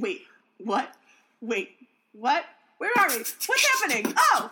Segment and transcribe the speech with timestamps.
[0.00, 0.22] Wait,
[0.64, 0.94] what?
[1.42, 1.76] Wait,
[2.12, 2.44] what?
[2.78, 3.18] Where are we?
[3.18, 4.14] What's happening?
[4.16, 4.48] Oh,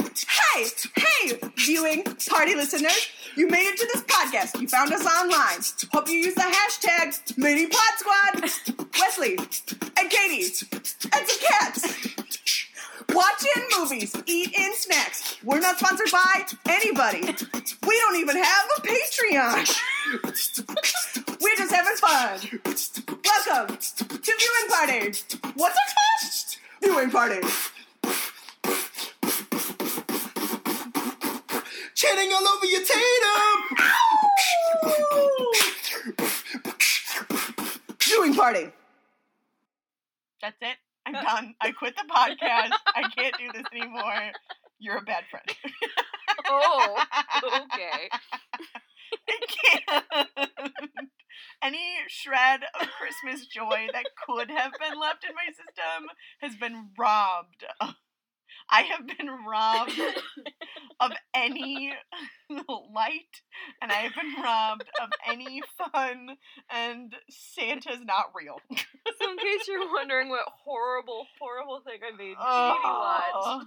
[0.55, 3.09] hey, hey, viewing party listeners.
[3.35, 4.61] You made it to this podcast.
[4.61, 5.61] You found us online.
[5.90, 8.42] Hope you use the hashtag MiniPodSquad.
[9.00, 9.38] Wesley
[9.98, 11.96] and Katie and some cats.
[13.15, 15.42] Watching movies, eating snacks.
[15.42, 17.23] We're not sponsored by anybody.
[17.23, 19.65] We don't even have a Patreon.
[21.41, 22.41] We're just having fun.
[22.65, 24.05] Welcome to
[24.38, 25.01] Viewing Party.
[25.55, 26.57] What's it called?
[26.83, 27.41] Viewing Party.
[31.95, 33.59] Chanting all over your tatum.
[38.02, 38.70] Viewing Party.
[40.43, 40.77] That's it.
[41.07, 41.55] I'm done.
[41.60, 42.70] I quit the podcast.
[42.95, 44.32] I can't do this anymore.
[44.79, 45.46] You're a bad friend.
[46.46, 47.02] Oh,
[47.45, 48.09] okay.
[49.29, 50.29] I can't.
[51.62, 56.09] Any shred of Christmas joy that could have been left in my system
[56.41, 57.65] has been robbed.
[58.70, 59.99] I have been robbed
[61.01, 61.95] of any
[62.68, 63.43] light,
[63.80, 66.37] and I have been robbed of any fun,
[66.71, 68.61] and Santa's not real.
[68.71, 73.67] So, in case you're wondering what horrible, horrible thing I made Katie watch.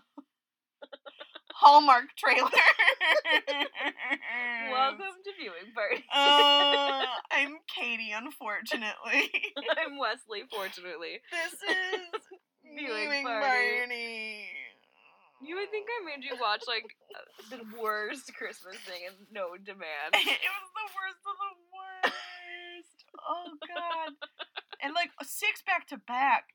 [1.55, 2.49] Hallmark trailer.
[4.71, 6.03] welcome to Viewing Party.
[6.13, 9.29] Uh, I'm Katie, unfortunately.
[9.77, 11.19] I'm Wesley, fortunately.
[11.31, 12.21] This is
[12.63, 13.47] Viewing viewing party.
[13.47, 14.45] party.
[15.41, 16.85] You would think I made you watch, like,
[17.15, 20.13] uh, the worst Christmas thing and no demand.
[20.13, 23.05] it was the worst of the worst.
[23.27, 24.13] Oh god.
[24.83, 26.45] And like six back to back.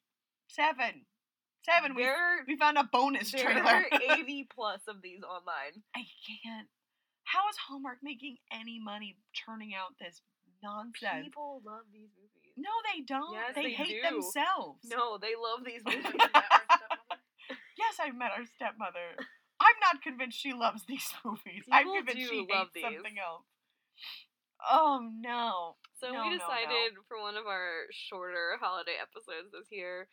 [0.49, 1.07] Seven.
[1.67, 1.95] Seven.
[1.95, 3.63] We, There, we found a bonus there trailer.
[3.67, 3.85] are
[4.19, 5.83] 80 plus of these online.
[5.95, 6.69] I can't.
[7.25, 10.23] How is Hallmark making any money churning out this
[10.63, 11.25] nonsense?
[11.27, 12.55] People love these movies.
[12.57, 13.35] No, they don't.
[13.35, 14.09] Yes, they, they hate do.
[14.15, 14.81] themselves.
[14.87, 16.07] No, they love these movies.
[17.77, 19.19] Yes, I've met our stepmother.
[19.61, 21.65] I'm not convinced she loves these movies.
[21.71, 22.85] I'm People convinced she hates these.
[22.85, 23.45] something else.
[24.71, 25.77] Oh no.
[26.01, 26.39] So No, we no, no.
[26.39, 30.09] decided for one of our shorter holiday episodes this year,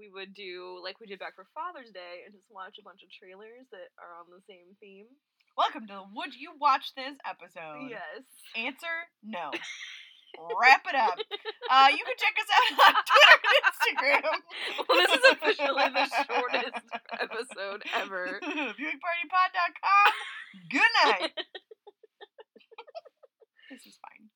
[0.00, 3.04] we would do like we did back for Father's Day and just watch a bunch
[3.04, 5.04] of trailers that are on the same theme.
[5.60, 7.92] Welcome to the Would You Watch This episode?
[7.92, 8.24] Yes.
[8.56, 9.52] Answer no.
[10.56, 11.20] Wrap it up.
[11.68, 14.24] Uh, you can check us out on Twitter and Instagram.
[14.88, 16.80] Well, this is officially the shortest
[17.20, 18.40] episode ever.
[18.80, 20.08] Viewingpartypod.com.
[20.72, 21.36] Good night.
[23.68, 24.29] this is fine.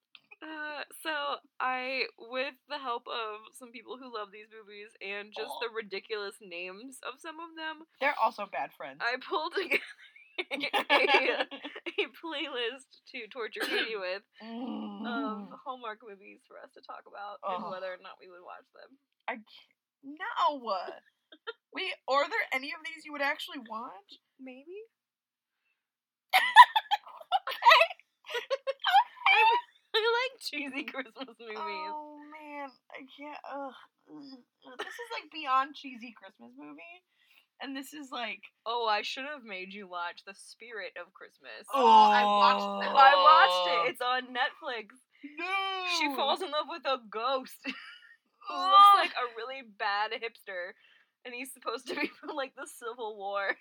[0.45, 5.49] Uh, so I, with the help of some people who love these movies and just
[5.65, 9.01] the ridiculous names of some of them, They're also bad friends.
[9.01, 9.81] I pulled together
[10.93, 17.41] a, a playlist to torture Katie with of Hallmark movies for us to talk about
[17.41, 19.01] and whether or not we would watch them.
[19.25, 19.73] I can't.
[20.05, 20.61] No.
[21.73, 24.21] Wait, are there any of these you would actually watch?
[24.39, 24.85] Maybe.
[30.05, 31.57] I like cheesy Christmas movies.
[31.59, 33.39] Oh man, I can't.
[33.53, 33.73] Ugh.
[34.79, 37.01] This is like beyond cheesy Christmas movie,
[37.61, 41.65] and this is like Oh, I should have made you watch The Spirit of Christmas.
[41.73, 42.89] Oh, I watched.
[42.89, 43.79] I watched it.
[43.81, 43.89] Oh.
[43.89, 44.93] It's on Netflix.
[45.39, 45.55] no.
[45.99, 50.77] She falls in love with a ghost who looks like a really bad hipster,
[51.25, 53.57] and he's supposed to be from like the Civil War.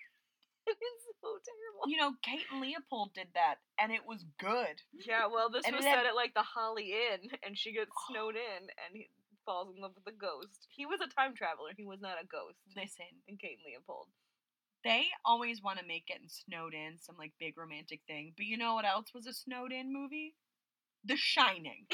[0.80, 1.86] it's so terrible.
[1.86, 4.80] You know, Kate and Leopold did that, and it was good.
[5.06, 7.72] Yeah, well, this And was it had- set at like the Holly Inn, and she
[7.72, 8.12] gets oh.
[8.12, 9.08] snowed in, and he
[9.44, 10.66] falls in love with a ghost.
[10.70, 11.70] He was a time traveler.
[11.76, 12.56] He was not a ghost.
[12.76, 14.08] Listen, In Kate and Leopold.
[14.84, 18.56] they always want to make getting snowed in some like big romantic thing, but you
[18.56, 20.34] know what else was a snowed in movie?
[21.04, 21.84] The Shining.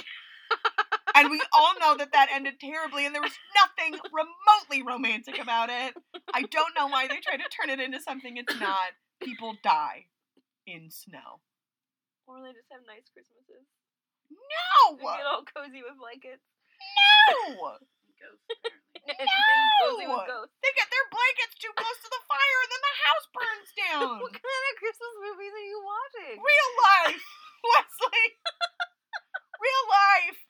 [1.21, 5.69] And we all know that that ended terribly, and there was nothing remotely romantic about
[5.69, 5.93] it.
[6.33, 8.97] I don't know why they tried to turn it into something it's not.
[9.21, 10.09] People die
[10.65, 11.45] in snow.
[12.25, 13.69] Or they just have nice Christmases.
[14.33, 14.97] No!
[14.97, 16.47] They get all cozy with blankets.
[16.81, 17.77] No!
[18.21, 19.13] Ghost, apparently.
[19.21, 20.49] and then cozy No!
[20.65, 24.13] They get their blankets too close to the fire, and then the house burns down.
[24.25, 26.37] What kind of Christmas movies are you watching?
[26.41, 27.27] Real life,
[27.61, 28.25] Wesley.
[29.61, 30.41] Real life.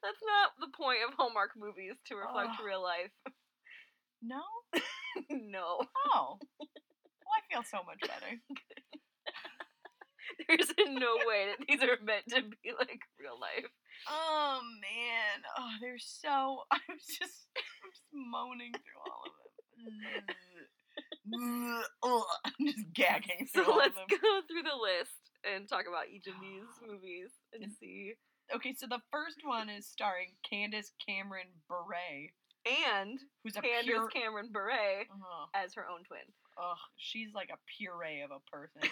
[0.00, 3.10] That's not the point of Hallmark movies to reflect real life.
[4.22, 4.40] No.
[5.30, 5.80] no.
[6.14, 6.38] Oh.
[7.22, 8.32] Well, I feel so much better.
[10.48, 10.68] There's
[11.00, 13.70] no way that these are meant to be like real life.
[14.08, 15.42] Oh man.
[15.56, 16.64] Oh, they're so.
[16.70, 17.46] I'm just.
[17.56, 19.52] I'm just moaning through all of them.
[22.44, 24.18] I'm just gagging through So all let's of them.
[24.20, 28.14] go through the list and talk about each of these movies and see.
[28.54, 32.28] Okay, so the first one is starring Candace Cameron Bure.
[32.66, 34.08] and who's a Candace pure.
[34.08, 36.20] Cameron Bure Ugh, as her own twin.
[36.58, 38.90] ugh, she's like a puree of a person.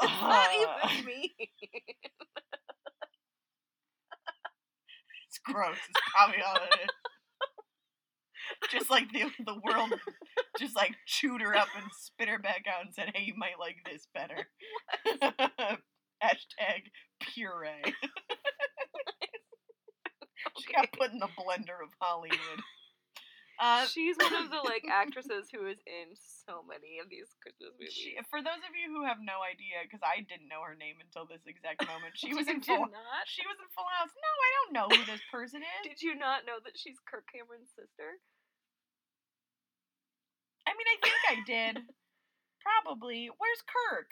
[0.00, 1.30] What does that even mean?
[5.28, 5.76] It's gross.
[5.88, 6.90] It's probably all it is.
[8.70, 9.92] Just like the the world,
[10.58, 13.58] just like chewed her up and spit her back out and said, "Hey, you might
[13.60, 14.48] like this better."
[16.22, 16.88] Hashtag
[17.20, 17.82] puree.
[20.60, 22.60] she got put in the blender of Hollywood.
[23.60, 27.76] Uh, She's one of the like actresses who is in so many of these Christmas
[27.76, 27.92] movies.
[27.92, 30.96] she, for those of you who have no idea, because I didn't know her name
[31.04, 32.88] until this exact moment, she was in did Full.
[32.88, 33.28] not.
[33.28, 34.12] She was in Full House.
[34.16, 35.80] No, I don't know who this person is.
[35.92, 38.16] Did you not know that she's Kirk Cameron's sister?
[40.64, 41.74] I mean, I think I did.
[42.64, 43.28] Probably.
[43.28, 44.08] Where's Kirk?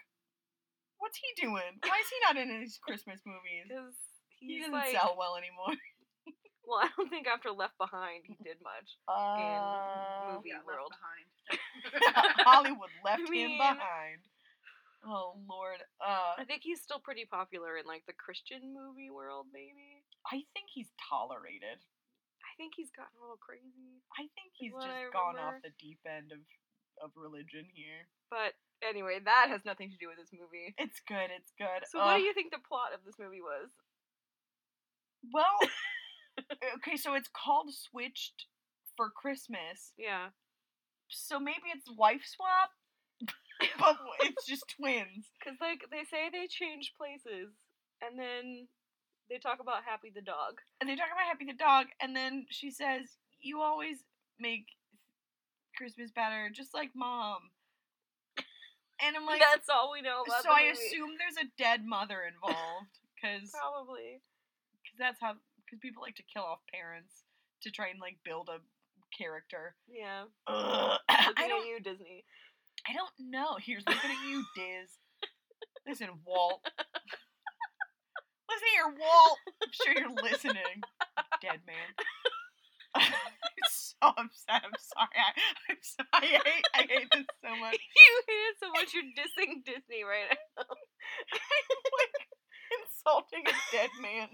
[0.98, 1.78] What's he doing?
[1.82, 3.66] Why is he not in these Christmas movies?
[3.70, 3.94] Because
[4.40, 5.74] He doesn't like, sell well anymore.
[6.66, 8.88] well, I don't think after Left Behind he did much.
[9.06, 10.92] Uh, movie Yeah, left world.
[10.92, 11.26] behind.
[12.46, 14.20] Hollywood left I him behind.
[15.06, 15.78] Oh Lord.
[16.02, 20.02] Uh, I think he's still pretty popular in like the Christian movie world, maybe.
[20.26, 21.78] I think he's tolerated.
[22.42, 24.02] I think he's gotten a little crazy.
[24.18, 26.42] I think he's just gone off the deep end of
[26.98, 28.10] of religion here.
[28.26, 30.74] But anyway, that has nothing to do with this movie.
[30.78, 31.30] It's good.
[31.34, 31.86] It's good.
[31.90, 32.18] So, what Ugh.
[32.18, 33.70] do you think the plot of this movie was?
[35.32, 35.58] Well,
[36.76, 38.46] okay, so it's called Switched
[38.96, 39.92] for Christmas.
[39.98, 40.28] Yeah.
[41.08, 42.70] So maybe it's wife swap,
[43.78, 45.26] but it's just twins.
[45.38, 47.54] Because, like, they say they change places,
[48.02, 48.68] and then
[49.30, 50.60] they talk about Happy the dog.
[50.80, 54.04] And they talk about Happy the dog, and then she says, "You always
[54.38, 54.66] make
[55.76, 57.50] Christmas better, just like mom."
[59.04, 62.22] And I'm like, That's all we know about so I assume there's a dead mother
[62.26, 64.20] involved, because Probably.
[64.82, 65.34] because that's how
[65.64, 67.22] because people like to kill off parents
[67.62, 68.58] to try and like build a
[69.16, 69.76] character.
[69.88, 70.24] Yeah.
[70.46, 70.98] Ugh.
[71.10, 71.66] Looking I at don't.
[71.66, 72.24] you, Disney.
[72.88, 73.56] I don't know.
[73.60, 74.90] Here's looking at you, Diz.
[75.86, 76.60] Listen, Walt.
[78.48, 79.38] Listen here, Walt.
[79.62, 80.82] I'm sure you're listening,
[81.42, 81.92] dead man.
[82.96, 84.62] I'm so upset.
[84.64, 85.18] I'm sorry.
[85.18, 85.30] I,
[85.70, 86.08] I'm sorry.
[86.38, 87.78] I hate, I hate this so much.
[87.78, 90.64] you hate it so much you're dissing Disney right now.
[90.64, 92.16] I'm like
[92.80, 94.28] insulting a dead man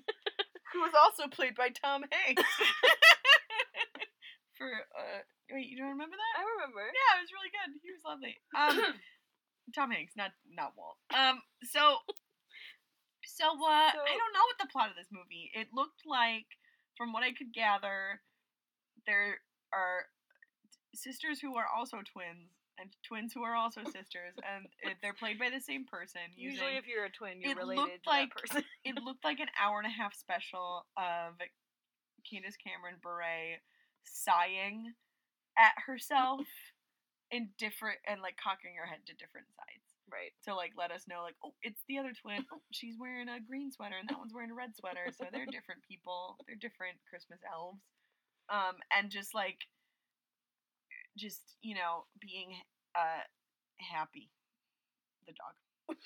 [0.73, 2.43] who was also played by Tom Hanks.
[4.55, 5.21] For uh,
[5.51, 6.35] wait, you don't remember that?
[6.39, 6.87] I remember.
[6.87, 7.71] Yeah, it was really good.
[7.83, 8.35] He was lovely.
[8.55, 8.79] Um,
[9.75, 10.99] Tom Hanks, not not Walt.
[11.11, 11.99] Um, so,
[13.27, 15.51] so uh, So- I don't know what the plot of this movie.
[15.59, 16.47] It looked like,
[16.95, 18.23] from what I could gather,
[19.07, 19.39] there
[19.73, 20.07] are
[20.95, 25.39] sisters who are also twins and twins who are also sisters, and it, they're played
[25.39, 26.23] by the same person.
[26.35, 28.65] Usually, if you're a twin, you're related to like- that person.
[28.85, 31.39] it looked like an hour and a half special of
[32.27, 33.63] Candace Cameron Bure
[34.03, 34.93] sighing
[35.59, 36.47] at herself
[37.31, 40.35] in different and like cocking her head to different sides right.
[40.45, 43.41] to like let us know like oh it's the other twin oh she's wearing a
[43.41, 47.01] green sweater and that one's wearing a red sweater so they're different people they're different
[47.09, 47.81] Christmas elves
[48.51, 49.59] um and just like
[51.17, 52.51] just you know being
[52.97, 53.23] uh
[53.79, 54.31] happy
[55.27, 55.97] the dog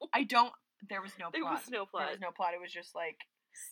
[0.14, 0.52] I don't
[0.88, 2.94] there was no plot There was no plot there was no plot it was just
[2.94, 3.16] like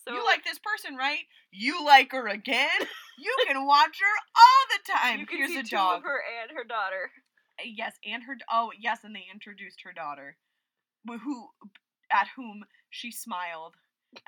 [0.05, 1.25] So you like this person, right?
[1.51, 2.69] You like her again?
[3.19, 5.21] You can watch her all the time.
[5.21, 5.99] you can Here's see a two dog.
[5.99, 7.11] of her and her daughter.
[7.59, 8.37] Uh, Yes, and her.
[8.51, 10.37] Oh, yes, and they introduced her daughter,
[11.07, 11.49] who,
[12.13, 13.75] at whom she smiled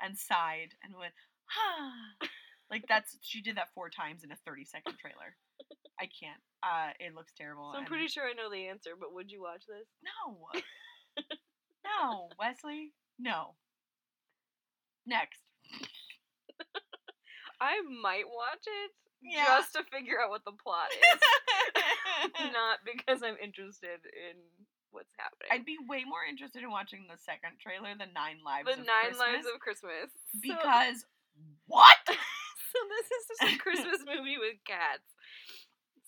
[0.03, 1.13] and sighed and went,
[1.57, 2.27] ah.
[2.73, 5.37] Like that's she did that four times in a thirty second trailer.
[6.01, 6.41] I can't.
[6.65, 7.69] Uh, it looks terrible.
[7.69, 9.85] So I'm and- pretty sure I know the answer, but would you watch this?
[10.01, 10.49] No.
[11.85, 12.93] no, Wesley.
[13.19, 13.53] No.
[15.05, 15.41] Next.
[17.61, 19.45] I might watch it Yeah.
[19.45, 21.21] just to figure out what the plot is,
[22.51, 24.35] not because I'm interested in
[24.91, 25.47] what's happening.
[25.51, 28.87] I'd be way more interested in watching the second trailer, The Nine Lives the of
[28.87, 30.07] Nine Christmas, Lives of Christmas.
[30.11, 31.05] So- because
[31.67, 32.03] what?
[32.75, 35.05] so this is just a Christmas movie with cats.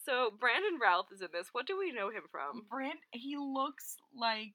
[0.05, 1.49] So Brandon Routh is in this.
[1.51, 2.65] What do we know him from?
[2.69, 4.53] Brand he looks like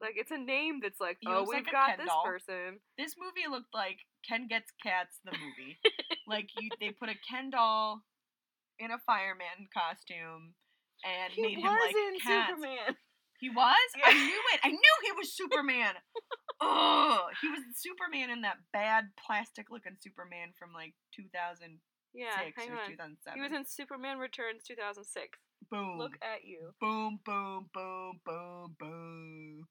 [0.00, 2.24] Like it's a name that's like, He oh, we've like got this doll.
[2.24, 2.80] person.
[2.98, 5.78] this movie looked like Ken Gets Cats the movie.
[6.26, 8.02] like you they put a Ken doll
[8.78, 10.54] in a fireman costume
[11.04, 12.50] and He made was him like in cats.
[12.50, 12.96] Superman.
[13.40, 13.76] He was?
[13.96, 14.04] Yeah.
[14.06, 14.60] I knew it.
[14.64, 15.94] I knew he was Superman.
[16.60, 17.20] Ugh.
[17.42, 21.76] He was Superman in that bad plastic looking Superman from like 2006
[22.14, 22.90] Yeah, hang or on.
[23.20, 23.36] 2007.
[23.36, 25.38] He was in Superman Returns 2006.
[25.70, 25.98] boom.
[25.98, 26.72] Look at you.
[26.80, 29.66] boom, boom, boom, boom, boom.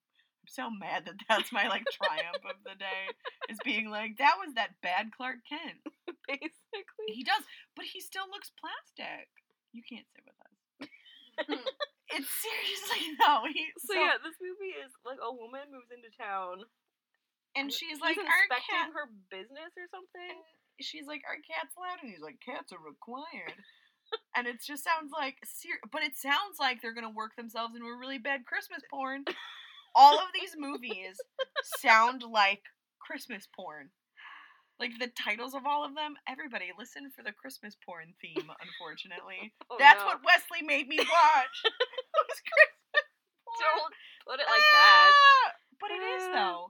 [0.45, 3.09] I'm so mad that that's my like triumph of the day
[3.49, 5.81] is being like that was that bad Clark Kent.
[6.27, 7.09] Basically.
[7.09, 7.41] He does,
[7.75, 9.25] but he still looks plastic.
[9.73, 11.59] You can't sit with us.
[12.15, 13.43] it's seriously though.
[13.51, 16.63] He So, yeah, this movie is like a woman moves into town
[17.55, 18.91] and she's like, inspecting cat.
[18.95, 20.35] her business or something.
[20.83, 23.55] She's like, our cat's loud, and he's like, cats are required.
[24.35, 27.87] and it just sounds like, ser- but it sounds like they're gonna work themselves into
[27.87, 29.23] a really bad Christmas porn.
[29.95, 31.15] All of these movies
[31.79, 32.61] sound like
[32.99, 33.89] Christmas porn.
[34.79, 38.51] Like the titles of all of them, everybody listen for the Christmas porn theme.
[38.59, 40.07] Unfortunately, Oh, that's no.
[40.07, 41.55] what Wesley made me watch.
[41.63, 43.07] was Christmas
[43.47, 43.59] porn.
[43.63, 43.93] Don't
[44.27, 45.11] put it like that.
[45.15, 45.51] Ah!
[45.79, 46.33] But it is Ah.
[46.35, 46.63] though.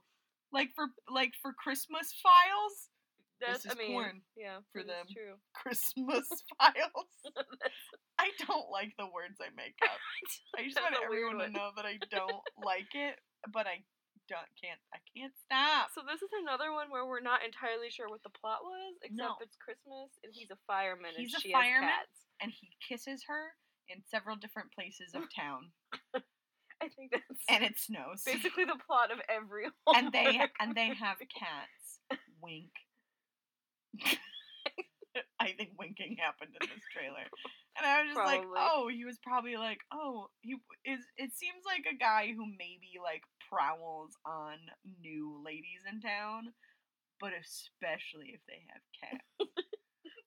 [0.53, 2.93] Like for like for Christmas files,
[3.41, 5.09] That's is I mean, porn yeah, for them.
[5.11, 5.41] True.
[5.57, 6.29] Christmas
[6.61, 7.09] files.
[8.21, 9.97] I don't like the words I make up.
[10.55, 13.17] I just want everyone to know that I don't like it,
[13.51, 13.81] but I
[14.27, 15.89] don't can't I can't stop.
[15.93, 19.17] So this is another one where we're not entirely sure what the plot was, except
[19.17, 19.35] No.
[19.41, 21.89] it's Christmas and he's a fireman He's and a she fireman?
[21.89, 22.17] has cats.
[22.41, 23.53] And he kisses her
[23.87, 25.71] in several different places of town,
[26.81, 28.23] I think that's and it snows.
[28.25, 29.65] basically the plot of every
[29.95, 31.99] and they and they have cats.
[32.41, 32.71] Wink.
[35.39, 37.25] I think winking happened in this trailer,
[37.77, 40.55] and I was just like, oh, he was probably like, oh, he
[40.85, 40.99] is.
[41.17, 44.57] It seems like a guy who maybe like prowls on
[45.01, 46.53] new ladies in town,
[47.19, 49.51] but especially if they have cats.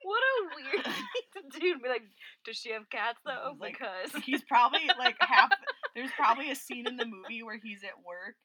[0.02, 1.78] What a weird thing to do.
[1.82, 2.02] Be like,
[2.46, 3.56] does she have cats though?
[3.60, 5.50] Like, because He's probably like half.
[5.94, 8.36] There's probably a scene in the movie where he's at work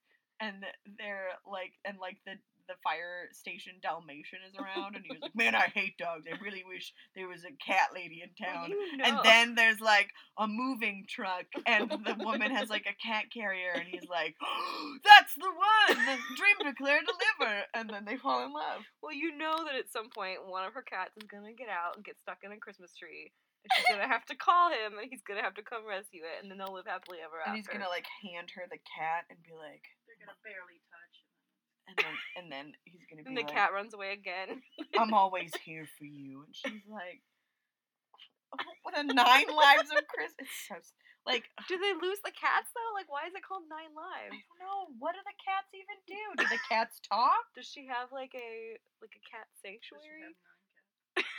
[0.41, 0.65] and
[0.97, 2.33] they're like, and like the
[2.67, 6.25] the fire station Dalmatian is around, and he was like, "Man, I hate dogs.
[6.31, 9.03] I really wish there was a cat lady in Well, town." you know.
[9.05, 13.71] And then there's like a moving truck, and the woman has like a cat carrier,
[13.75, 14.35] and he's like,
[15.03, 15.97] "That's the one!
[16.05, 18.81] The dream declare deliver!" And then they fall in love.
[19.01, 21.95] well, you know that at some point one of her cats is gonna get out
[21.95, 23.31] and get stuck in a Christmas tree.
[23.63, 26.43] And she's gonna have to call him, and he's gonna have to come rescue it,
[26.43, 27.49] and then they'll live happily ever after.
[27.51, 30.92] And he's gonna like hand her the cat and be like, They're gonna barely touch.
[31.87, 33.27] And then and then he's gonna be.
[33.29, 34.61] and the like, cat runs away again.
[34.97, 36.43] I'm always here for you.
[36.45, 37.21] And she's like,
[38.55, 40.31] oh, what a nine lives of Chris.
[40.39, 40.75] It's so,
[41.25, 42.91] like, Do they lose the cats though?
[42.95, 44.31] Like, why is it called Nine Lives?
[44.31, 44.43] I Lives?
[44.43, 44.79] don't know.
[44.99, 46.23] What do the cats even do?
[46.35, 47.47] Do the cats talk?
[47.55, 50.35] Does she have like a like a cat Does she sanctuary?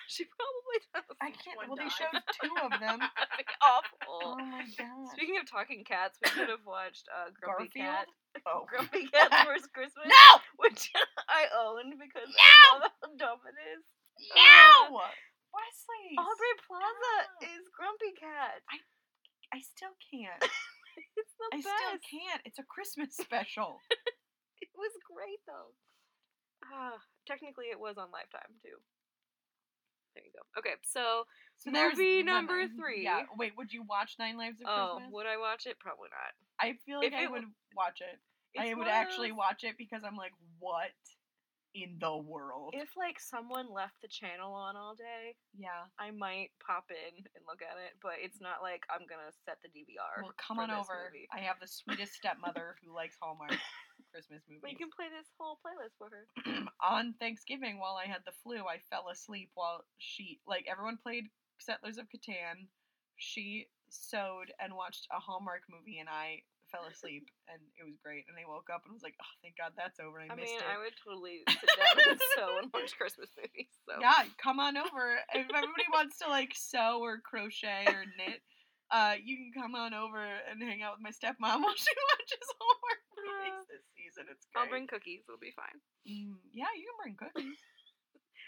[0.04, 0.12] Have nine cats?
[0.12, 1.16] She probably does.
[1.22, 1.56] I can't.
[1.64, 2.98] Well, they showed two of them.
[3.16, 4.36] That'd be awful.
[4.36, 5.08] Oh my god.
[5.16, 8.06] Speaking of talking cats, we could have watched uh, Grumpy Garfield?
[8.06, 8.06] Cat.
[8.50, 8.66] Oh.
[8.66, 10.26] Grumpy Cat's First Christmas, No!
[10.58, 10.90] which
[11.30, 12.42] I owned because No!
[12.42, 13.82] I love how dumb it is.
[14.34, 14.98] No!
[15.54, 16.18] Wesley.
[16.18, 17.14] Aubrey Plaza
[17.54, 18.58] is Grumpy Cat.
[18.66, 18.82] I
[19.54, 20.42] I still can't.
[21.14, 21.70] It's the I best.
[21.70, 22.42] still can't.
[22.42, 23.78] It's a Christmas special.
[24.58, 25.70] It was great though.
[26.74, 26.98] Ah,
[27.30, 28.82] technically, it was on Lifetime too.
[30.14, 30.42] There you go.
[30.58, 31.24] Okay, so
[31.58, 33.04] So Movie number three.
[33.04, 33.22] Yeah.
[33.36, 35.12] Wait, would you watch Nine Lives of oh, Christmas?
[35.12, 35.78] would I watch it?
[35.78, 36.32] Probably not.
[36.60, 38.18] I feel like if I it w- would watch it.
[38.58, 40.94] I would of actually watch it because I'm like, what
[41.74, 42.70] in the world?
[42.78, 45.90] If like someone left the channel on all day, yeah.
[45.98, 49.58] I might pop in and look at it, but it's not like I'm gonna set
[49.62, 50.22] the DVR.
[50.22, 51.10] Well, come on over.
[51.10, 51.26] movie.
[51.34, 53.58] I have the sweetest stepmother who likes Hallmark
[54.14, 54.62] Christmas movies.
[54.62, 56.30] But you can play this whole playlist for her.
[56.80, 61.26] on Thanksgiving while I had the flu, I fell asleep while she like everyone played
[61.58, 62.70] Settlers of Catan.
[63.16, 68.30] She sewed and watched a Hallmark movie, and I fell asleep, and it was great.
[68.30, 70.54] And I woke up and was like, "Oh, thank God that's over." I, I missed
[70.54, 70.70] mean, it.
[70.70, 73.74] I would totally sit down and sew and watch Christmas movies.
[73.82, 75.18] So Yeah, come on over.
[75.34, 78.46] If everybody wants to like sew or crochet or knit,
[78.94, 82.46] uh, you can come on over and hang out with my stepmom while she watches
[82.62, 84.30] Hallmark movies this season.
[84.30, 84.62] It's great.
[84.62, 85.26] I'll bring cookies.
[85.26, 85.82] It'll be fine.
[86.06, 87.58] Mm, yeah, you can bring cookies.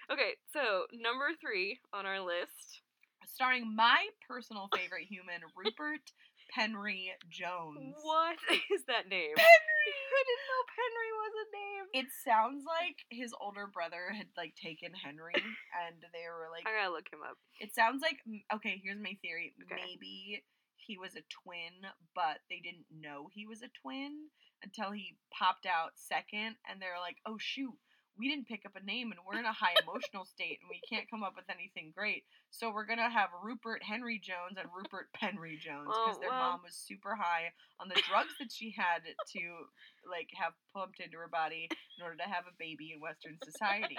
[0.07, 2.79] Okay, so number three on our list.
[3.27, 6.15] starring my personal favorite human, Rupert
[6.55, 7.99] Penry Jones.
[8.07, 8.39] What
[8.71, 9.35] is that name?
[9.35, 9.91] Penry!
[9.91, 11.85] I didn't know Penry was a name.
[11.91, 16.63] It sounds like his older brother had like taken Henry, and they were like.
[16.71, 17.35] I gotta look him up.
[17.59, 18.23] It sounds like
[18.55, 18.79] okay.
[18.79, 19.59] Here's my theory.
[19.67, 19.75] Okay.
[19.75, 20.47] Maybe
[20.79, 21.83] he was a twin,
[22.15, 24.31] but they didn't know he was a twin
[24.63, 27.75] until he popped out second, and they're like, "Oh shoot,
[28.17, 30.81] we didn't pick up a name, and we're in a high emotional state, and we
[30.89, 32.25] can't come up with anything great.
[32.51, 36.61] So we're gonna have Rupert Henry Jones and Rupert Penry Jones because Oh, their mom
[36.65, 39.43] was super high on the drugs that she had to
[40.09, 43.97] like have pumped into her body in order to have a baby in Western society."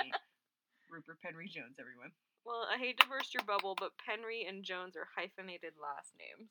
[0.89, 2.11] Rupert Penry Jones, everyone.
[2.45, 6.49] Well, I hate to burst your bubble, but Penry and Jones are hyphenated last names.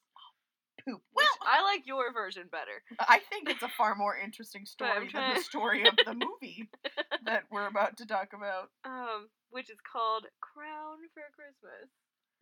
[0.84, 1.00] Poop.
[1.46, 2.82] I like your version better.
[2.98, 6.68] I think it's a far more interesting story than the story of the movie
[7.24, 8.70] that we're about to talk about.
[8.84, 11.88] Um, which is called Crown for Christmas.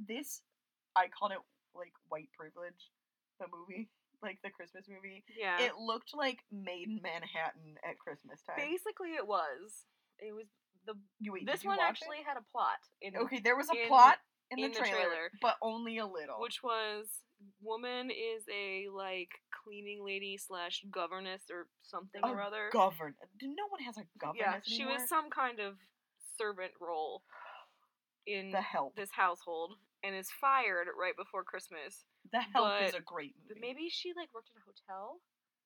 [0.00, 0.40] This
[0.96, 1.38] I called it
[1.74, 2.90] like white privilege,
[3.38, 3.88] the movie,
[4.22, 5.24] like the Christmas movie.
[5.38, 5.60] Yeah.
[5.60, 8.56] It looked like made in Manhattan at Christmas time.
[8.56, 9.84] Basically, it was.
[10.18, 10.46] It was
[10.86, 10.94] the.
[11.20, 12.26] You, wait, this you one actually it?
[12.26, 12.78] had a plot.
[13.02, 14.16] In, Okay, there was a in- plot
[14.50, 15.30] in, in the, the trailer, trailer.
[15.42, 16.40] but only a little.
[16.40, 17.06] which was
[17.62, 19.30] woman is a like
[19.64, 22.70] cleaning lady slash governess or something A or other.
[22.72, 23.14] govern.
[23.42, 24.98] No one has a governess yeah, she anymore.
[25.00, 25.74] was some kind of
[26.38, 27.22] servant role
[28.26, 28.96] in the help.
[28.96, 29.72] this household
[30.02, 32.04] and is fired right before Christmas.
[32.32, 33.60] the help is a great movie.
[33.60, 35.20] maybe she like worked at a hotel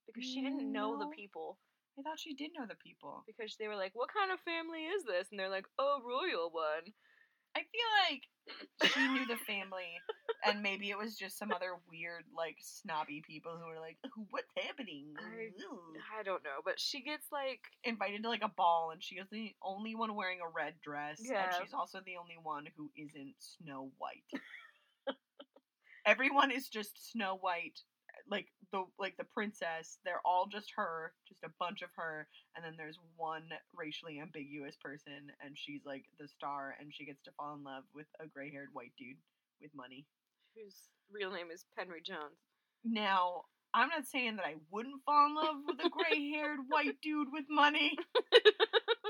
[0.07, 1.59] because she didn't mm, know the people
[1.99, 3.25] I thought she did know the people.
[3.27, 6.47] because they were like, "What kind of family is this?" And they're like, "A royal
[6.51, 6.95] one."
[7.59, 9.91] I feel like she knew the family,
[10.47, 13.99] and maybe it was just some other weird, like snobby people who were like,
[14.31, 15.51] "What's happening?" I-
[16.19, 19.29] I don't know, but she gets like Invited to like a ball, and she is
[19.31, 21.45] the only one wearing a red dress, Yeah.
[21.45, 24.25] and she's also the only one who isn't Snow White.
[26.07, 27.81] Everyone is just Snow White,
[28.31, 29.99] like the like the princess.
[30.05, 33.45] They're all just her, just a bunch of her, and then there's one
[33.75, 37.85] racially ambiguous person, and she's like the star, and she gets to fall in love
[37.95, 39.17] with a gray-haired white dude
[39.61, 40.05] with money.
[40.55, 40.77] whose
[41.11, 42.39] real name is Penry Jones.
[42.85, 43.43] Now,
[43.75, 47.45] I'm not saying that I wouldn't fall in love with a gray-haired white dude with
[47.51, 47.97] money,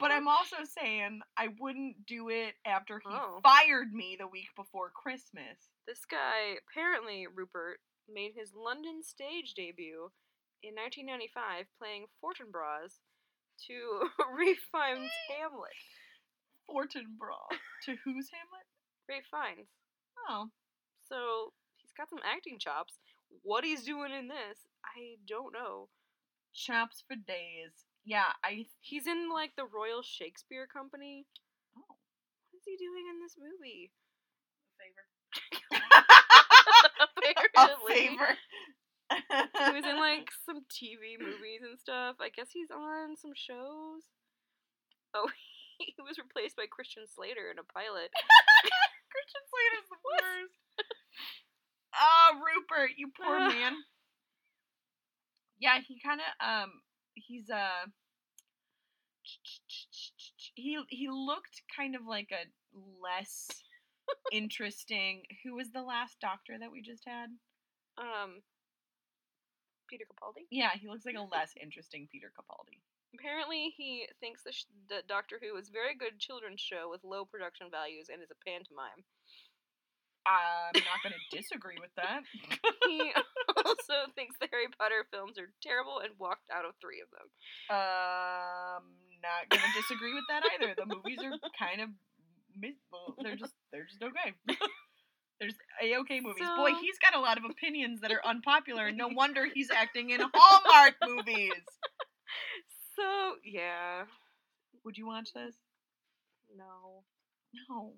[0.00, 3.41] but I'm also saying I wouldn't do it after he Oh.
[3.43, 5.59] fired me the week before Christmas.
[5.87, 7.79] This guy, apparently Rupert,
[8.12, 10.11] made his London stage debut
[10.62, 12.99] in 1995 playing Fortinbras
[13.67, 15.79] to Ralph Fiennes' Hamlet.
[16.69, 17.53] Fortinbras.
[17.85, 18.67] to whose Hamlet?
[19.09, 19.69] Ralph Fiennes.
[20.29, 20.49] Oh,
[21.09, 22.99] So he's got some acting chops.
[23.43, 25.88] What he's doing in this, I don't know.
[26.55, 27.85] chops for days.
[28.05, 28.65] Yeah, I.
[28.81, 31.27] He's in like the Royal Shakespeare Company.
[31.77, 31.85] Oh.
[31.88, 33.93] What is he doing in this movie?
[34.81, 35.85] Favor.
[37.26, 37.94] a Apparently.
[37.94, 38.30] favor.
[39.09, 42.16] He was in like some TV movies and stuff.
[42.20, 44.04] I guess he's on some shows.
[45.14, 45.28] Oh,
[45.78, 48.11] he was replaced by Christian Slater in a pilot.
[49.09, 50.57] Christian Slater's the worst.
[51.94, 53.48] Ah, Rupert, you poor Ah.
[53.48, 53.74] man.
[55.59, 56.70] Yeah, he kind of um,
[57.14, 57.88] he's uh,
[60.54, 62.44] he he looked kind of like a
[63.02, 63.48] less
[64.33, 65.23] interesting.
[65.44, 67.29] Who was the last doctor that we just had?
[67.99, 68.42] Um,
[69.88, 70.47] Peter Capaldi.
[70.51, 72.81] Yeah, he looks like a less interesting Peter Capaldi.
[73.14, 77.01] Apparently, he thinks the, sh- the Doctor Who is a very good children's show with
[77.05, 79.01] low production values and is a pantomime.
[80.29, 82.21] I'm not going to disagree with that.
[82.85, 83.01] He
[83.64, 87.27] also thinks the Harry Potter films are terrible and walked out of three of them.
[87.73, 88.85] Um,
[89.25, 90.77] not gonna disagree with that either.
[90.77, 91.88] The movies are kind of,
[93.23, 94.35] they're just they're just okay.
[95.40, 96.49] There's a okay movies.
[96.57, 98.87] Boy, he's got a lot of opinions that are unpopular.
[98.88, 101.62] and No wonder he's acting in Hallmark movies.
[102.97, 104.03] So, yeah.
[104.85, 105.55] Would you watch this?
[106.57, 107.05] No.
[107.71, 107.92] No.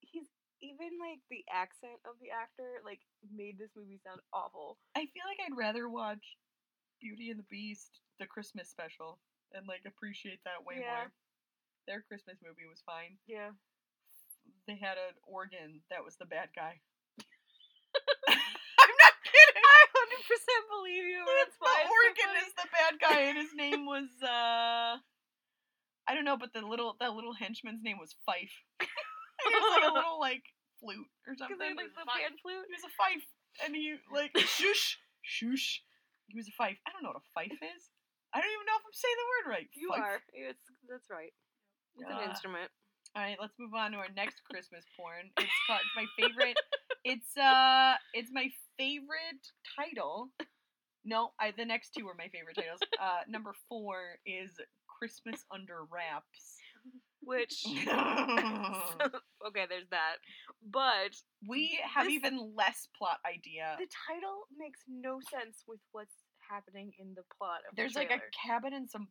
[0.00, 0.24] He's
[0.62, 3.00] even like the accent of the actor like
[3.34, 4.78] made this movie sound awful.
[4.96, 6.24] I feel like I'd rather watch
[7.02, 9.18] Beauty and the Beast, the Christmas special,
[9.52, 11.04] and like appreciate that way Yeah.
[11.04, 11.12] more.
[11.86, 13.20] Their Christmas movie was fine.
[13.28, 13.52] Yeah.
[14.66, 16.80] They had an organ that was the bad guy.
[18.28, 19.60] I'm not kidding.
[19.60, 21.22] I 100% believe you.
[21.24, 24.96] That's the so organ is the bad guy, and his name was uh,
[26.08, 28.56] I don't know, but the little that little henchman's name was Fife.
[28.80, 30.44] he was like a little like
[30.80, 31.76] flute or something.
[31.76, 32.64] Like the pan flute.
[32.68, 33.24] He was a fife,
[33.64, 35.84] and he like shush shush.
[36.28, 36.80] He was a fife.
[36.88, 37.82] I don't know what a fife is.
[38.32, 39.68] I don't even know if I'm saying the word right.
[39.78, 40.02] You Fife.
[40.02, 40.18] are.
[40.34, 41.30] It's that's right.
[41.98, 42.70] It's an instrument.
[43.16, 45.30] All right, let's move on to our next Christmas porn.
[45.38, 46.56] It's called it's my favorite.
[47.04, 49.44] It's uh, it's my favorite
[49.78, 50.30] title.
[51.04, 52.80] No, I the next two are my favorite titles.
[53.00, 54.50] Uh, number four is
[54.88, 56.58] Christmas Under Wraps.
[57.22, 57.64] Which
[59.46, 60.16] okay, there's that.
[60.70, 61.14] But
[61.46, 63.76] we have This- even less plot idea.
[63.78, 66.16] the title makes no sense with what's
[66.50, 69.08] happening in the plot of There's the like a cabin and some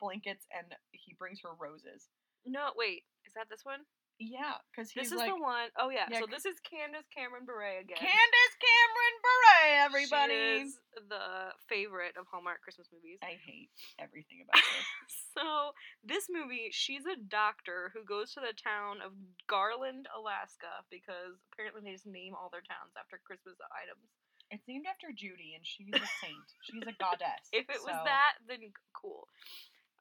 [0.00, 2.08] blankets, and he brings her roses.
[2.46, 3.02] No, wait.
[3.26, 3.80] Is that this one?
[4.16, 6.08] Yeah, because This is like the one oh yeah.
[6.08, 8.00] Yeah, so this is Candace Cameron Bure again.
[8.00, 10.32] Candace Cameron Bure, everybody.
[10.32, 10.80] She is
[11.12, 13.20] the favorite of Hallmark Christmas movies.
[13.20, 13.68] I hate
[14.00, 14.88] everything about this.
[15.36, 19.12] So, this movie, she's a doctor who goes to the town of
[19.44, 24.00] Garland, Alaska, because apparently they just name all their towns after Christmas items.
[24.48, 26.48] It's named after Judy, and she's a saint.
[26.64, 27.44] She's a goddess.
[27.52, 29.28] If it was that, then cool.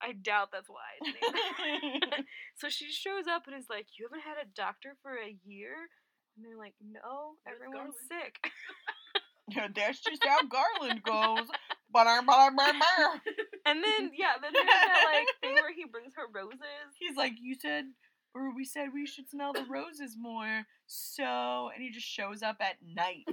[0.06, 1.02] I doubt that's why.
[2.58, 5.76] So she shows up and is like, "You haven't had a doctor for a year,"
[6.36, 8.52] and they're like, "No, Where's everyone's Garland?" sick."
[9.48, 11.48] Yeah, that's just how Garland goes.
[13.68, 16.98] And then yeah, then there's that like thing where he brings her roses.
[16.98, 17.86] He's like, you said,
[18.34, 20.66] or we said we should smell the roses more.
[20.88, 23.26] So, and he just shows up at night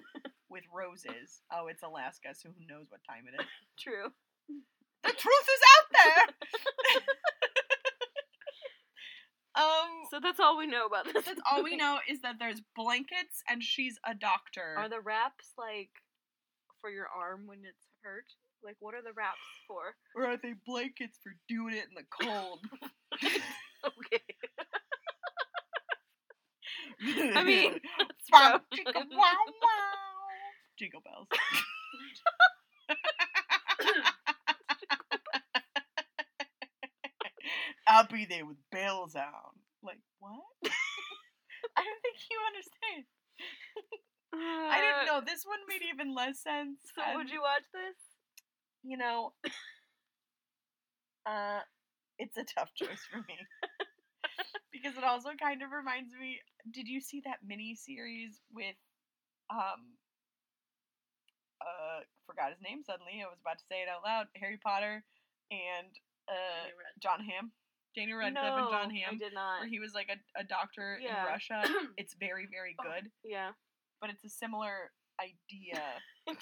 [0.51, 1.41] with roses.
[1.51, 3.47] Oh, it's Alaska, so who knows what time it is?
[3.79, 4.13] True.
[5.05, 6.27] The truth is out there.
[9.63, 11.25] um, So that's all we know about this.
[11.25, 14.75] that's all we know is that there's blankets and she's a doctor.
[14.79, 15.91] Are the wraps like
[16.81, 18.27] for your arm when it's hurt?
[18.65, 19.95] Like what are the wraps for?
[20.15, 22.61] or are they blankets for doing it in the cold?
[23.85, 24.23] Okay.
[27.35, 27.81] I mean,
[28.33, 29.99] Wow, jingle, wow, wow.
[30.79, 31.27] Jingle bells.
[37.87, 39.53] I'll be there with bells on.
[39.83, 40.33] Like, what?
[41.77, 43.05] I don't think you understand.
[44.35, 45.21] I didn't know.
[45.25, 46.79] This one made even less sense.
[46.99, 47.97] Uh, So would you watch this?
[48.83, 49.33] You know,
[51.27, 51.61] uh,
[52.19, 53.37] it's a tough choice for me.
[54.73, 56.39] because it also kind of reminds me
[56.73, 58.77] did you see that mini series with
[59.51, 59.95] um
[61.61, 65.05] uh forgot his name suddenly i was about to say it out loud harry potter
[65.51, 65.93] and
[66.29, 66.67] uh
[67.01, 67.51] jon hamm
[67.95, 69.61] daniel radcliffe no, and jon I hamm did not.
[69.61, 71.27] where he was like a, a doctor Yeah.
[71.27, 71.63] in russia
[71.97, 73.51] it's very very good Yeah.
[74.01, 75.81] but it's a similar idea
[76.29, 76.35] To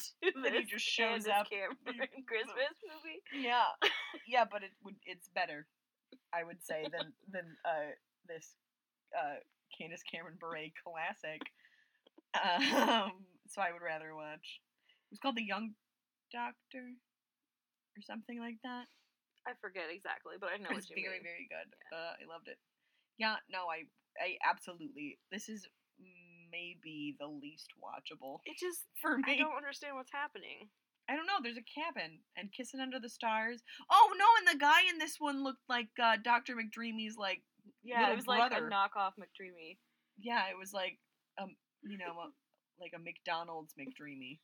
[0.45, 1.49] That he just shows up.
[1.51, 1.75] Cameron
[2.29, 3.23] Christmas movie.
[3.33, 3.73] yeah
[4.29, 5.67] yeah but it would it's better
[6.35, 7.91] i would say than than uh
[8.29, 8.55] this
[9.19, 9.37] uh
[9.77, 11.41] candace cameron bure classic
[12.35, 13.13] um
[13.49, 15.71] so i would rather watch it was called the young
[16.33, 16.85] doctor
[17.97, 18.87] or something like that
[19.47, 21.29] I forget exactly, but I know it's was what you very mean.
[21.31, 22.59] very good uh, i loved it
[23.19, 23.85] yeah no i
[24.21, 25.67] i absolutely this is
[26.53, 29.25] maybe the least watchable It just for me.
[29.27, 30.69] I don't understand what's happening.
[31.09, 31.39] I don't know.
[31.43, 33.63] There's a cabin and kissing under the stars.
[33.91, 34.27] Oh no!
[34.39, 37.17] And the guy in this one looked like uh, Doctor McDreamy's.
[37.17, 37.43] Like,
[37.83, 39.79] Yeah, it was like a knockoff McDreamy.
[40.19, 40.99] yeah, it was like,
[41.41, 42.31] um, you know, a,
[42.81, 44.39] like a McDonald's McDreamy.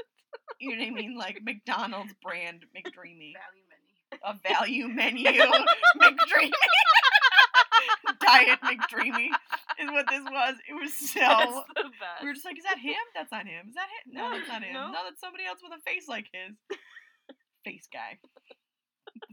[0.60, 1.16] you know what I mean?
[1.16, 3.66] Like McDonald's brand McDreamy, Value.
[4.24, 5.24] A value menu
[6.00, 6.52] McDreamy,
[8.20, 9.28] diet McDreamy
[9.80, 10.54] is what this was.
[10.68, 11.64] It was so.
[12.20, 12.94] We were just like, is that him?
[13.14, 13.68] That's not him.
[13.68, 14.14] Is that him?
[14.14, 14.74] No, that's not him.
[14.74, 14.86] No.
[14.88, 16.56] No, that's somebody else with a face like his.
[17.64, 18.18] face guy.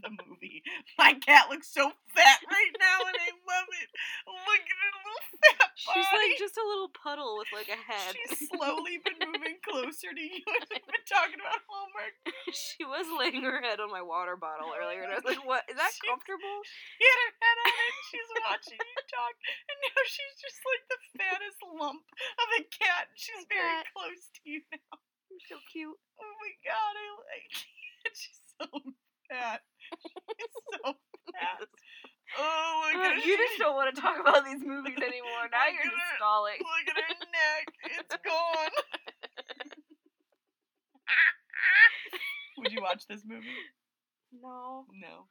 [0.02, 0.62] The movie.
[0.98, 3.88] My cat looks so fat right now and I love it.
[4.26, 6.00] Look at her little fat body.
[6.00, 8.14] She's like just a little puddle with like a head.
[8.30, 12.14] She's slowly been moving closer to you we've been talking about homework.
[12.54, 15.42] she was laying her head on my water bottle oh earlier, and I was like,
[15.42, 17.94] "What is that She- comfortable?" She had her head on it.
[18.10, 19.34] She's watching you talk,
[19.66, 22.04] and now she's just like the fattest lump
[22.38, 23.10] of a cat.
[23.18, 23.86] She's My very cat.
[23.96, 24.96] close to you now.
[25.30, 25.98] You're so cute.
[26.18, 28.14] Oh my god, I like it.
[28.18, 28.66] She's so
[29.30, 29.62] fat.
[30.36, 30.94] She's so
[31.32, 31.64] fat.
[32.38, 33.26] Oh my Uh, goodness.
[33.26, 35.44] you just don't want to talk about these movies anymore.
[35.52, 36.16] Now Look you're just her.
[36.16, 36.58] stalling.
[36.64, 37.64] Look at her neck.
[38.00, 38.72] It's gone.
[42.58, 43.46] Would you watch this movie?
[44.32, 45.26] No, No.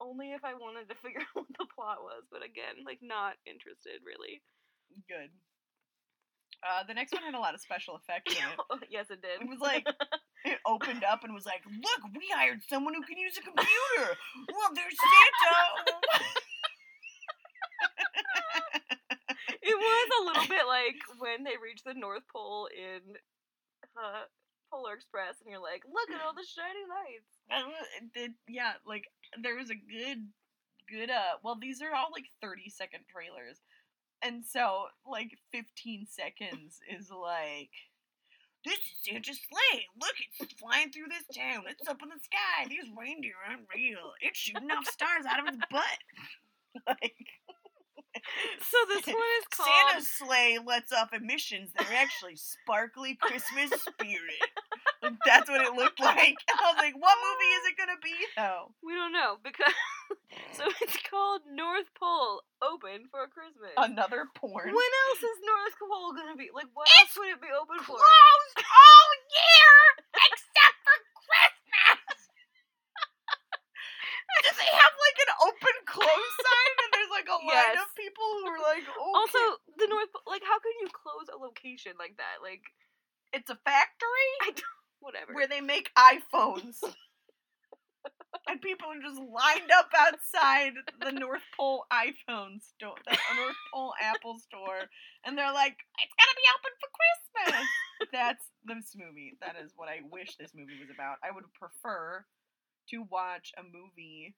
[0.00, 2.24] only if I wanted to figure out what the plot was.
[2.30, 4.42] But again, like not interested really.
[5.08, 5.30] Good.
[6.58, 8.88] Uh, the next one had a lot of special effects in it.
[8.90, 9.38] yes, it did.
[9.40, 9.86] It was like
[10.44, 14.18] it opened up and was like, "Look, we hired someone who can use a computer.
[14.50, 15.54] Well, there's Santa."
[19.62, 23.16] it was a little bit like when they reach the North Pole in
[23.96, 24.24] uh,
[24.72, 27.32] Polar Express, and you're like, "Look at all the shiny lights."
[28.14, 29.04] Did- yeah, like
[29.42, 30.28] there was a good,
[30.90, 31.10] good.
[31.10, 33.60] Uh, well, these are all like thirty second trailers,
[34.22, 37.70] and so like fifteen seconds is like.
[38.64, 39.86] This is Santa's sleigh.
[40.00, 41.64] Look, it's flying through this town.
[41.70, 42.66] It's up in the sky.
[42.68, 44.12] These reindeer aren't real.
[44.20, 45.98] It's shooting off stars out of its butt.
[47.00, 47.16] like
[48.60, 49.68] So this one is called.
[49.68, 54.42] Santa's sleigh lets off emissions that are actually sparkly Christmas spirit.
[55.02, 56.36] Like, that's what it looked like.
[56.48, 58.74] And I was like, what movie is it gonna be though?
[58.82, 59.72] We don't know because.
[60.58, 63.72] so it's called North Pole Open for Christmas.
[63.78, 64.68] Another porn.
[64.74, 66.68] when else is North Pole gonna be like?
[66.74, 67.96] What else would it be open for?
[67.96, 69.76] Closed all year
[70.28, 72.26] except for Christmas.
[74.38, 77.82] Do they have like an open close sign and there's like a line Yes.
[77.82, 78.07] of people
[78.44, 79.42] who are like, oh, Also,
[79.78, 80.26] the North Pole.
[80.26, 82.42] Like, how can you close a location like that?
[82.42, 82.62] Like,
[83.32, 85.34] it's a factory I don't, whatever.
[85.34, 86.78] where they make iPhones.
[88.48, 93.92] and people are just lined up outside the North Pole iPhone store, the North Pole
[94.00, 94.88] Apple store,
[95.24, 97.66] and they're like, "It's gonna be open for Christmas."
[98.12, 99.36] That's this movie.
[99.40, 101.16] That is what I wish this movie was about.
[101.22, 102.24] I would prefer
[102.90, 104.34] to watch a movie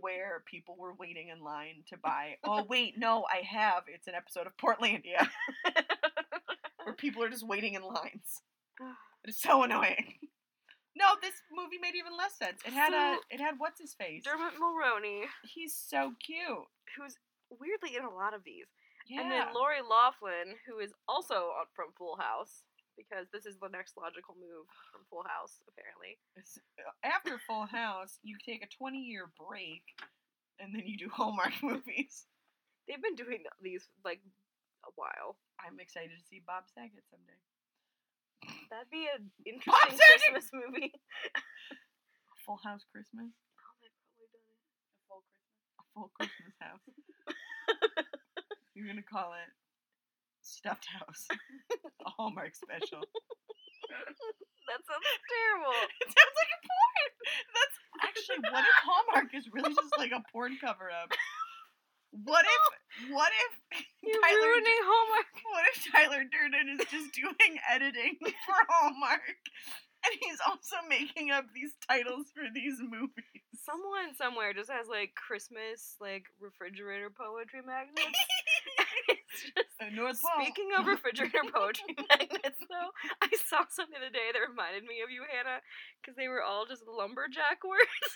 [0.00, 2.36] where people were waiting in line to buy.
[2.44, 3.84] Oh wait, no, I have.
[3.88, 5.28] It's an episode of Portlandia
[6.84, 8.42] where people are just waiting in lines.
[9.24, 10.14] It is so annoying.
[10.96, 12.60] No, this movie made even less sense.
[12.64, 14.22] It had a it had what's his face.
[14.24, 16.68] Dermot Mulroney, He's so cute.
[16.96, 17.16] who's
[17.50, 18.66] weirdly in a lot of these.
[19.08, 19.22] Yeah.
[19.22, 22.62] And then Lori Loughlin, who is also from Full House,
[22.96, 26.18] because this is the next logical move from Full House, apparently.
[26.38, 29.82] Uh, after Full House, you take a 20 year break
[30.58, 32.26] and then you do Hallmark movies.
[32.86, 34.20] They've been doing these like
[34.84, 35.40] a while.
[35.58, 37.40] I'm excited to see Bob Saget someday.
[38.68, 40.20] That'd be an interesting Saget!
[40.28, 40.92] Christmas movie.
[42.44, 43.32] Full House Christmas.
[43.32, 44.60] Oh, they've probably done it.
[45.80, 46.84] A full Christmas house.
[48.76, 49.48] You're gonna call it
[50.44, 51.24] Stuffed House.
[52.06, 53.00] a Hallmark special.
[54.68, 55.76] That sounds terrible.
[56.04, 57.08] It sounds like a porn.
[57.52, 61.12] That's actually what if Hallmark is really just like a porn cover up?
[62.12, 62.62] What if
[63.10, 63.52] what if
[64.02, 65.28] You're Tyler ruining Hallmark.
[65.50, 69.36] what if Tyler Durden is just doing editing for Hallmark
[70.04, 73.44] and he's also making up these titles for these movies?
[73.64, 78.20] Someone somewhere just has like Christmas like refrigerator poetry magnets.
[79.34, 80.38] It's just Uh, North Pole.
[80.38, 85.02] Speaking of refrigerator poetry magnets, though, I saw something the other day that reminded me
[85.02, 85.58] of you, Hannah,
[85.98, 88.06] because they were all just lumberjack words.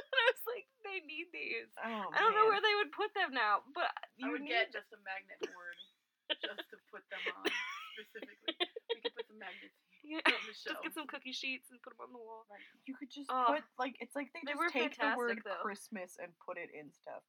[0.00, 1.68] and I was like, they need these.
[1.84, 4.56] Oh, I don't know where they would put them now, but I you would need
[4.56, 5.76] get just a magnet board
[6.40, 7.44] just to put them on
[7.92, 8.56] specifically.
[8.56, 11.92] We could put some magnets Yeah, on the just get some cookie sheets and put
[11.96, 12.48] them on the wall.
[12.88, 13.56] You could just Oh.
[13.60, 15.60] put like it's like they, They just were take the word though.
[15.60, 17.20] Christmas and put it in stuff.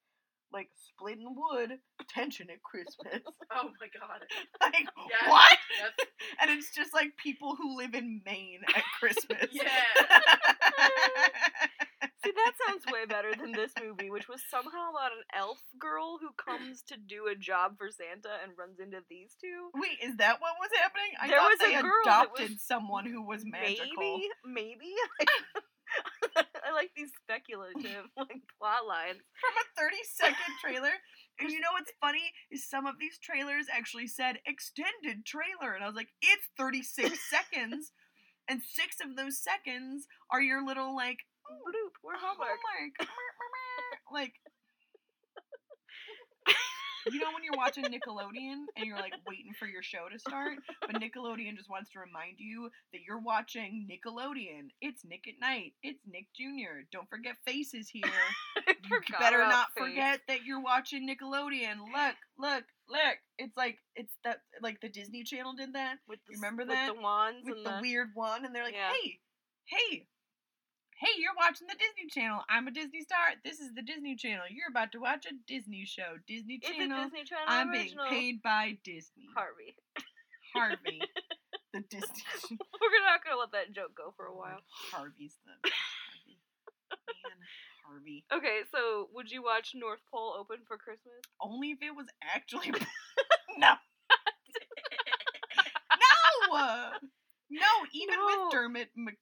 [0.55, 1.77] Like splitting wood,
[2.09, 3.21] tension at Christmas.
[3.51, 4.21] Oh my god.
[4.61, 5.29] like Yes.
[5.29, 5.57] what?
[5.77, 6.07] Yes.
[6.41, 9.47] And it's just like people who live in Maine at Christmas.
[9.51, 9.65] Yeah.
[12.23, 16.17] See, that sounds way better than this movie, which was somehow about an elf girl
[16.19, 19.69] who comes to do a job for Santa and runs into these two.
[19.75, 21.11] Wait, is that what was happening?
[21.21, 23.93] I There thought was a they girl adopted was- someone who was magical.
[23.99, 24.93] Maybe, maybe.
[26.65, 29.21] I like these speculative like plot lines.
[29.37, 30.97] From a 30 second trailer.
[31.39, 35.75] And you know what's funny is some of these trailers actually said extended trailer.
[35.75, 37.91] And I was like, it's 36 seconds.
[38.47, 42.57] And six of those seconds are your little like Bloop, we're oh, Hallmark.
[42.57, 42.97] Hallmark.
[44.11, 44.33] like
[47.11, 50.57] you know when you're watching Nickelodeon and you're like waiting for your show to start,
[50.81, 54.69] but Nickelodeon just wants to remind you that you're watching Nickelodeon.
[54.81, 55.73] It's Nick at Night.
[55.83, 56.83] It's Nick Jr.
[56.91, 58.03] Don't forget Faces here.
[58.87, 59.83] You better not Faith.
[59.87, 61.77] forget that you're watching Nickelodeon.
[61.79, 63.17] Look, look, look.
[63.39, 66.93] It's like it's that like the Disney Channel did that With the, remember with that?
[66.93, 68.91] the wands with and the the, weird one, and they're like, Yeah.
[69.01, 69.19] "Hey,
[69.65, 70.07] hey,
[70.99, 72.41] hey, you're watching the Disney Channel.
[72.49, 73.35] I'm a Disney star.
[73.43, 74.45] This is the Disney Channel.
[74.49, 76.17] You're about to watch a Disney show.
[76.27, 77.03] Disney It's a Channel.
[77.03, 78.05] Disney Channel I'm original.
[78.09, 79.27] being paid by Disney.
[79.35, 79.75] Harvey.
[80.53, 81.01] Harvey,
[81.73, 82.07] the Disney.
[82.23, 82.65] Channel.
[82.79, 84.59] We're not gonna let that joke go for a while.
[84.91, 86.39] Harvey's the Harvey.
[87.27, 87.39] Man,
[87.85, 88.23] Harvey.
[88.31, 91.19] Okay, so would you watch North Pole open for Christmas?
[91.41, 92.71] Only if it was actually
[93.57, 93.73] no.
[95.91, 96.91] no,
[97.55, 97.71] no.
[97.93, 98.25] Even No.
[98.27, 99.15] with Dermot Mc,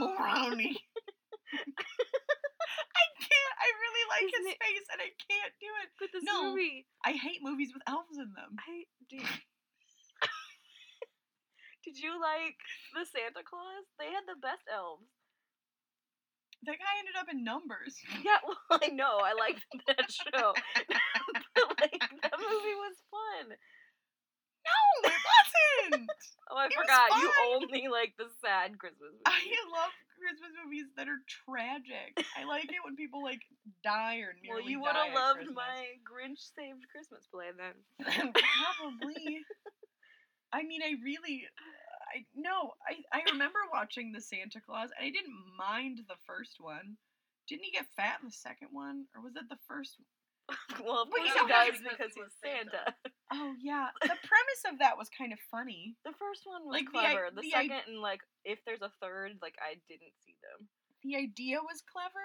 [0.00, 0.76] Mulroney,
[3.00, 3.54] I can't.
[3.56, 5.88] I really like Isn't his it- face, and I can't do it.
[5.98, 6.50] But this No.
[6.52, 8.56] movie, I hate movies with elves in them.
[8.60, 9.22] I did.
[11.84, 12.58] Did you like
[12.94, 13.86] the Santa Claus?
[13.98, 15.06] They had the best elves.
[16.66, 17.94] That guy ended up in numbers.
[18.26, 19.20] Yeah, well, I know.
[19.22, 20.52] I liked that show.
[21.54, 23.54] but like that movie was fun.
[24.66, 25.20] No, it
[25.92, 26.10] wasn't.
[26.48, 27.10] Oh, I It forgot.
[27.18, 27.26] You
[27.58, 29.26] only like the sad Christmas movies.
[29.26, 32.14] I love Christmas movies that are tragic.
[32.38, 33.42] I like it when people like
[33.82, 35.58] die or nearly Well, you would have loved Christmas.
[35.58, 37.74] my Grinch saved Christmas play then.
[38.30, 39.42] Probably.
[40.54, 41.42] I mean, I really,
[42.14, 46.62] I no, I I remember watching the Santa Claus, and I didn't mind the first
[46.62, 46.94] one.
[47.50, 49.98] Didn't he get fat in the second one, or was it the first?
[50.84, 52.70] well, of course he does because he's Santa.
[52.70, 52.94] Santa.
[53.34, 55.98] Oh yeah, the premise of that was kind of funny.
[56.06, 57.26] The first one was Like, the i- clever.
[57.34, 60.70] The, the i- second and like if there's a third, like I didn't see them.
[61.02, 62.22] The idea was clever.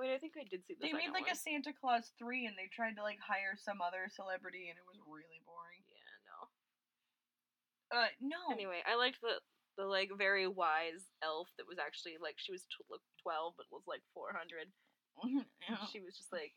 [0.00, 1.36] Wait, I think I did see the They made like one.
[1.36, 4.86] a Santa Claus three, and they tried to like hire some other celebrity, and it
[4.88, 5.84] was really boring.
[5.92, 6.38] Yeah, no.
[8.00, 8.40] Uh, no.
[8.48, 9.36] Anyway, I liked the
[9.76, 13.84] the like very wise elf that was actually like she was tw- twelve but was
[13.84, 14.72] like four hundred.
[15.92, 16.56] She was just like,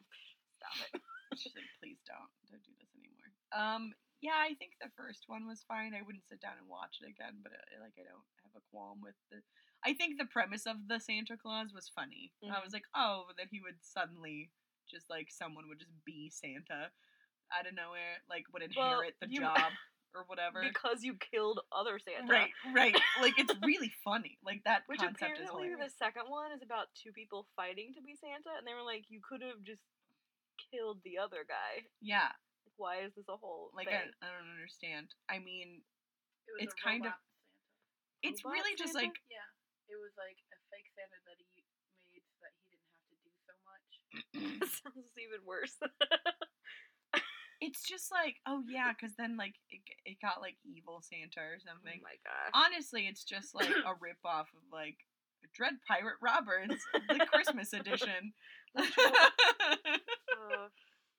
[0.63, 1.01] stop it.
[1.35, 3.29] She's like, please don't, don't do this anymore.
[3.51, 3.91] Um,
[4.23, 5.91] yeah, I think the first one was fine.
[5.91, 8.63] I wouldn't sit down and watch it again, but uh, like I don't have a
[8.71, 9.43] qualm with the.
[9.83, 12.31] I think the premise of the Santa Claus was funny.
[12.47, 12.63] I Mhm.
[12.63, 14.47] was like, oh, that he would suddenly
[14.87, 16.87] just like someone would just be Santa
[17.51, 19.75] out of nowhere, like would Well, inherit the you- job
[20.15, 20.61] or whatever.
[20.63, 22.31] Because you killed other Santa.
[22.31, 22.95] Right, right.
[23.19, 24.37] Like it's really funny.
[24.45, 25.91] Like that Which concept is apparently hilarious.
[25.91, 29.03] the second one is about two people fighting to be Santa, and they were like,
[29.11, 29.83] you could have just
[30.71, 31.85] killed the other guy.
[32.01, 32.31] Yeah,
[32.65, 34.11] Like, why is this a whole like I, thing?
[34.21, 35.13] I don't understand.
[35.29, 35.81] I mean,
[36.47, 38.27] It was It's a kind of- Santa.
[38.27, 39.49] it's Robot really just like Yeah,
[39.89, 41.47] it was like a fake Santa that he
[42.11, 43.87] made so that he didn't have to do so much.
[44.83, 45.77] sounds even worse.
[47.61, 51.59] it's just like oh yeah, because then like it, it got like evil Santa or
[51.63, 52.01] something.
[52.03, 52.03] oh something.
[52.03, 52.51] my gosh.
[52.53, 54.97] Honestly, it's just like a rip off of like
[55.55, 58.33] Dread Pirate Roberts, the Christmas edition.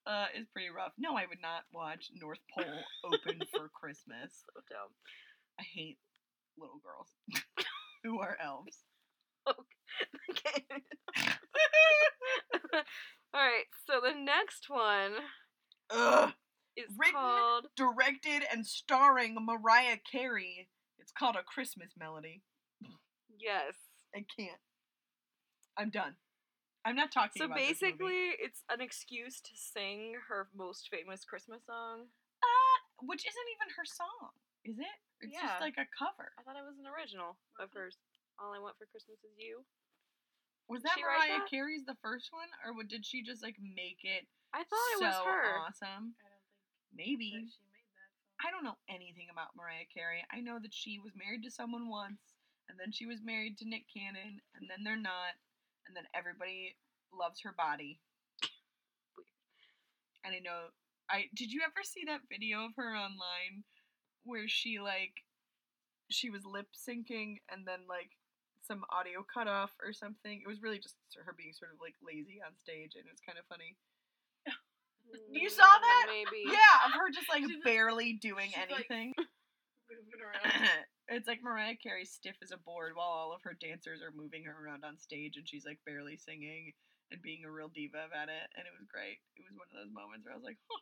[0.06, 0.92] Uh, is pretty rough.
[0.98, 4.44] No, I would not watch North Pole open for Christmas.
[4.44, 4.90] so dumb.
[5.58, 5.96] I hate
[6.58, 7.08] little girls
[8.04, 8.76] who are elves.
[9.48, 10.64] Okay.
[13.32, 13.64] All right.
[13.86, 15.12] So the next one
[15.90, 16.32] Ugh.
[16.76, 20.68] is Written- called Directed and starring Mariah Carey.
[20.98, 22.42] It's called A Christmas Melody.
[23.38, 23.72] Yes.
[24.14, 24.60] I can't.
[25.78, 26.16] I'm done.
[26.85, 27.92] I'm not talking So about this movie.
[27.97, 32.09] basically, it's an excuse to sing her most famous Christmas song.
[32.42, 34.31] uh, which isn't even her song,
[34.64, 34.97] is it?
[35.20, 35.49] It's Yeah.
[35.49, 36.33] just like a cover.
[36.38, 37.97] I thought it was an original of hers.
[38.38, 39.64] All I want for Christmas is you.
[40.68, 41.49] Was Did that she Mariah that?
[41.49, 44.99] Carey's the first one, or would- did she just like make it I thought it
[44.99, 45.59] so was her.
[45.59, 46.14] awesome?
[46.20, 46.40] I don't
[46.92, 47.31] think Maybe.
[47.33, 48.47] that she made that song.
[48.47, 50.25] I don't know anything about Mariah Carey.
[50.31, 52.35] I know that she was married to someone once,
[52.68, 55.35] and then she was married to Nick Cannon, and then they're not,
[55.87, 56.77] and then everybody
[57.12, 58.01] loves her body.
[60.25, 60.73] And I know
[61.11, 63.64] I did you ever see that video of her online
[64.25, 65.12] where she like
[66.11, 68.16] she was lip syncing and then like
[68.64, 70.40] some audio cut off or something.
[70.40, 73.25] It was really just her being sort of like lazy on stage and it was
[73.25, 73.77] kind of funny.
[75.31, 76.07] You saw that?
[76.09, 76.49] Maybe.
[76.49, 79.12] Yeah, of her just like barely doing she's, like, anything.
[79.92, 80.68] Moving around.
[81.08, 84.44] it's like Mariah Carey stiff as a board while all of her dancers are moving
[84.44, 86.72] her around on stage and she's like barely singing
[87.12, 89.20] and being a real diva about it and it was great.
[89.36, 90.80] It was one of those moments where I was like, huh,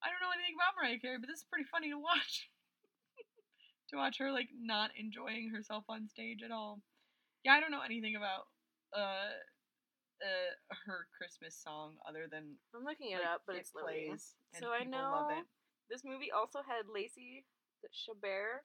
[0.00, 2.48] I don't know anything about Mariah Carey, but this is pretty funny to watch.
[3.92, 6.80] to watch her like not enjoying herself on stage at all.
[7.44, 8.48] Yeah, I don't know anything about
[8.96, 9.36] uh
[10.24, 10.52] uh
[10.88, 14.72] her Christmas song other than I'm looking it like, up, but it it's plays So
[14.72, 15.44] I know
[15.92, 17.44] this movie also had Lacey
[17.92, 18.64] Chabert.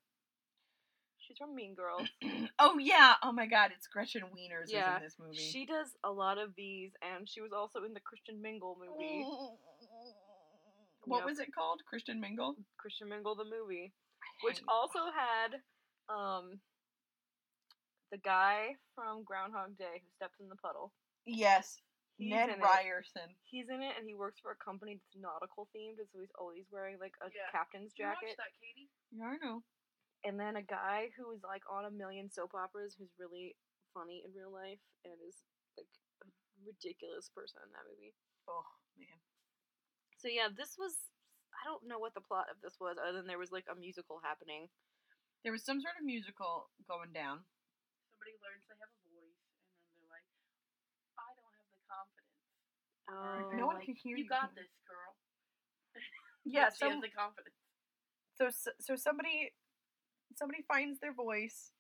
[1.28, 2.08] She's from Mean Girls.
[2.60, 3.14] oh yeah!
[3.24, 3.72] Oh my God!
[3.76, 5.38] It's Gretchen Wieners is Yeah, in this movie.
[5.38, 9.26] She does a lot of these, and she was also in the Christian Mingle movie.
[11.06, 11.26] What Yep.
[11.26, 11.82] was it called?
[11.88, 12.56] Christian Mingle.
[12.78, 13.94] Christian Mingle, the movie,
[14.44, 15.62] which also had
[16.14, 16.60] um
[18.12, 20.94] the guy from Groundhog Day who steps in the puddle.
[21.26, 21.78] yes,
[22.18, 22.64] He's Ned in it.
[22.64, 23.34] Ryerson.
[23.44, 26.32] He's in it, and he works for a company that's nautical themed, and so he's
[26.40, 27.50] always wearing like a Yeah.
[27.52, 28.38] captain's You watched jacket.
[28.38, 28.90] that, Katie?
[29.12, 29.64] Yeah, I know.
[30.26, 33.54] And then a guy who is like on a million soap operas, who's really
[33.94, 35.38] funny in real life, and is
[35.78, 35.88] like
[36.26, 36.28] a
[36.66, 38.18] ridiculous person in that movie.
[38.50, 38.66] Oh
[38.98, 39.22] man.
[40.18, 40.98] So yeah, this was.
[41.56, 43.78] I don't know what the plot of this was, other than there was like a
[43.78, 44.68] musical happening.
[45.46, 47.46] There was some sort of musical going down.
[48.12, 50.28] Somebody learns they have a voice, and then they're like,
[51.16, 52.34] I don't have the confidence.
[53.08, 54.30] Oh, no one like, can hear You you.
[54.30, 55.14] got this, girl.
[56.44, 57.56] Yeah, she has the confidence.
[58.36, 59.54] So so somebody
[60.36, 61.72] somebody finds their voice.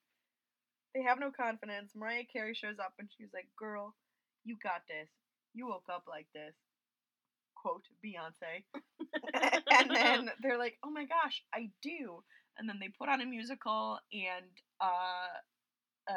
[0.94, 1.92] They have no confidence.
[1.96, 3.96] Mariah Carey shows up and she's like, "Girl,
[4.46, 5.10] you got this.
[5.54, 6.56] You woke up like this."
[7.56, 8.64] Quote Beyonce.
[9.72, 12.24] and then they're like, "Oh my gosh, I do."
[12.58, 14.46] And then they put on a musical and
[14.80, 15.36] uh
[16.10, 16.14] uh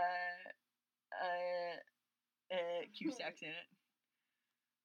[1.24, 3.68] uh uh Cusack's in it.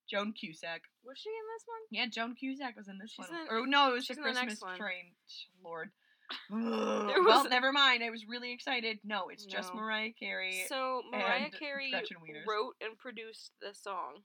[0.10, 0.82] Joan Cusack.
[1.06, 1.82] was she in this one?
[1.92, 3.40] Yeah, Joan Cusack was in this She's one.
[3.42, 4.78] in- or no, it was the the Christmas one.
[4.78, 5.14] train.
[5.64, 5.92] Lord.
[6.50, 8.04] Well, never mind.
[8.04, 9.00] I was really excited.
[9.04, 10.66] No, it's just Mariah Carey.
[10.68, 11.92] So Mariah Carey
[12.48, 14.22] wrote and produced the song.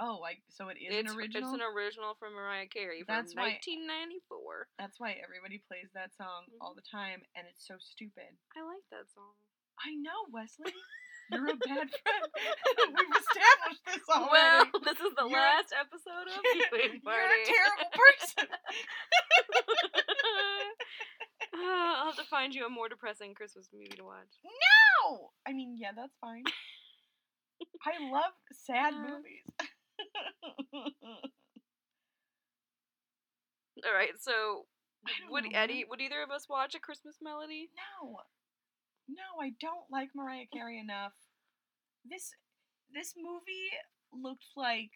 [0.00, 1.48] oh, like so it is it's, an original.
[1.48, 4.68] It's an original from Mariah Carey from That's why- 1994.
[4.78, 6.80] That's why everybody plays that song all Mm-hmm.
[6.80, 8.28] the time, and it's so stupid.
[8.56, 9.32] I like that song.
[9.80, 10.72] I know, Wesley.
[11.32, 12.24] You're a bad friend.
[12.94, 14.70] We've established this already.
[14.70, 16.38] Well, this is the You're- last episode of
[16.70, 17.24] Viewing Party.
[17.26, 18.46] You're a terrible person.
[21.56, 24.28] Uh, I'll have to find you a more depressing Christmas movie to watch.
[24.44, 25.30] No!
[25.46, 26.44] I mean, yeah, that's fine.
[27.86, 29.46] I love sad Uh, movies.
[33.84, 34.66] All right, so
[35.30, 35.50] would know.
[35.54, 37.70] Eddie, would either of us watch a Christmas Melody?
[37.76, 38.20] No.
[39.08, 41.12] No, I don't like Mariah Carey enough.
[42.04, 42.32] This
[42.92, 43.70] this movie
[44.12, 44.90] looked like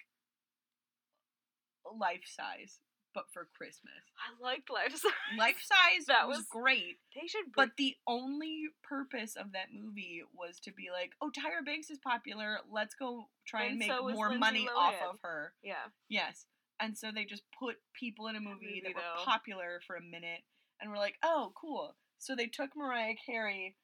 [1.99, 2.81] life size,
[3.15, 3.93] but for Christmas.
[4.19, 5.13] I liked Life Size.
[5.39, 7.47] Life size That was, was- great, They should.
[7.55, 11.99] but the only purpose of that movie was to be like, "Oh, Tyra Banks is
[11.99, 12.59] popular.
[12.71, 15.91] Let's go try and, And make so more Lindsay money off of her." yeah.
[16.09, 16.47] Yes.
[16.83, 20.01] And so they just put people in a movie, movie, that were popular for a
[20.03, 20.41] minute
[20.81, 21.95] and we're like, oh, cool.
[22.19, 23.77] So they took Mariah Carey,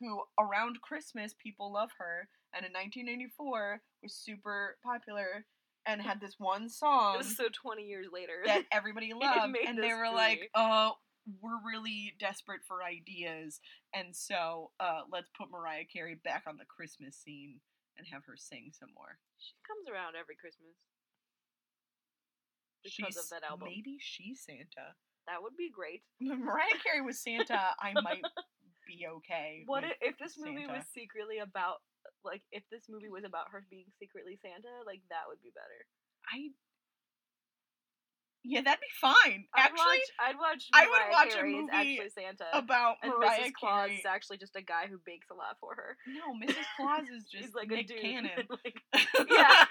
[0.00, 5.44] who around Christmas people love her, and in 1994 was super popular
[5.86, 8.42] and had this one song It was so 20 years later.
[8.44, 9.56] that everybody loved.
[9.66, 10.94] and they were like, oh,
[11.40, 13.60] we're really desperate for ideas.
[13.94, 17.60] And so uh, let's put Mariah Carey back on the Christmas scene
[17.98, 19.18] and have her sing some more.
[19.38, 20.76] she comes around every Christmas.
[22.84, 23.66] Because of that album.
[23.68, 24.94] Maybe she's Santa.
[25.26, 26.02] That would be great.
[26.20, 28.22] Mariah Carey was Santa, I might
[28.86, 29.64] be okay.
[29.66, 31.82] What if, if this movie was secretly about
[32.26, 35.80] like if this movie was about her being secretly Santa, like that would be better.
[36.28, 36.50] I.
[38.48, 39.42] Yeah, that'd be fine.
[39.54, 40.62] I'd Actually, watch, I'd watch.
[40.72, 43.52] I would watch a Carey movie actually Santa, about and Mariah Mrs.
[43.58, 43.98] Claus Carey.
[43.98, 45.96] is actually just a guy who bakes a lot for her.
[46.06, 46.62] No, Mrs.
[46.76, 48.00] Claus is just He's like Nick a dude.
[48.02, 48.46] Cannon.
[48.64, 48.78] like,
[49.30, 49.64] yeah.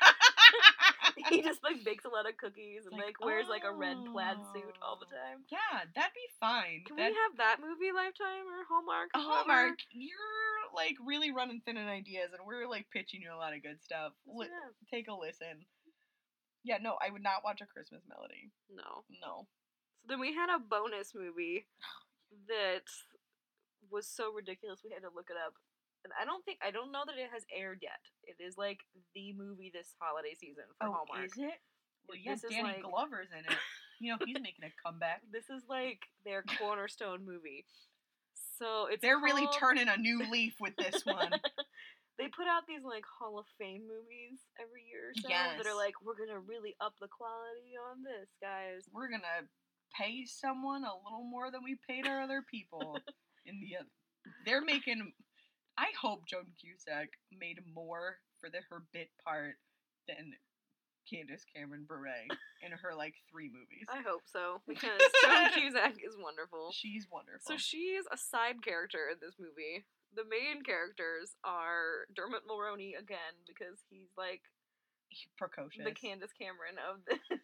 [1.29, 3.97] he just like bakes a lot of cookies and like, like, wears like a red
[4.11, 5.15] plaid suit all the oh.
[5.15, 5.43] time.
[5.51, 6.83] yeah, that'd be fine.
[6.85, 9.09] Can That- we have that movie Lifetime or Hallmark?
[9.13, 9.29] whoever?
[9.31, 13.55] Hallmark, you're like really running thin on ideas, and we're like pitching you a lot
[13.55, 14.11] of good stuff.
[14.27, 14.71] Li- Yeah.
[14.91, 15.65] take a listen.
[16.63, 18.51] Yeah, no, I would not watch a Christmas melody.
[18.73, 19.05] No.
[19.21, 19.47] No.
[20.01, 21.67] So then we had a bonus movie
[22.49, 22.89] that
[23.91, 25.53] was so ridiculous we had to look it up.
[26.05, 27.97] And I don't think I don't know that it has aired yet.
[28.29, 28.85] It is like
[29.17, 31.25] the movie this holiday season for oh, Hallmark.
[31.25, 31.57] is it?
[32.05, 33.57] Well, yes, Danny like- Glover's in it.
[33.97, 35.23] You know, he's making a comeback.
[35.33, 37.65] This is like their cornerstone movie.
[38.59, 41.31] So it's They're really turning a new leaf with this one.
[42.19, 45.75] they put out these like Hall of Fame movies every year or so that are
[45.75, 48.85] like, we're gonna really up the quality on this, guys.
[48.93, 49.47] We're gonna
[49.97, 52.99] pay someone a little more than we paid our other people.
[53.45, 53.95] In the oth-
[54.45, 55.11] they're making.
[55.77, 59.55] I hope Joan Cusack made more for the her bit part
[60.07, 60.33] than
[61.09, 62.07] Candace Cameron Bure
[62.65, 63.85] in her like three movies.
[63.89, 66.71] I hope so because Joan Cusack is wonderful.
[66.73, 67.45] She's wonderful.
[67.45, 69.85] So she's a side character in this movie.
[70.15, 74.41] The main characters are Dermot Mulroney again because he's like
[75.37, 75.83] precocious.
[75.83, 77.19] the Candace Cameron of the.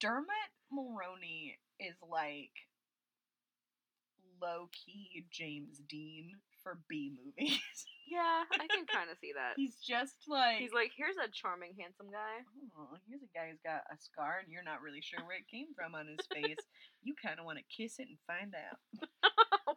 [0.00, 2.56] Dermot Mulroney is like
[4.40, 7.58] low key James Dean for B movies.
[8.10, 9.56] yeah, I can kind of see that.
[9.56, 12.44] He's just like He's like, here's a charming, handsome guy.
[12.76, 15.48] Oh, here's a guy who's got a scar and you're not really sure where it
[15.48, 16.62] came from on his face.
[17.06, 18.78] you kind of want to kiss it and find out.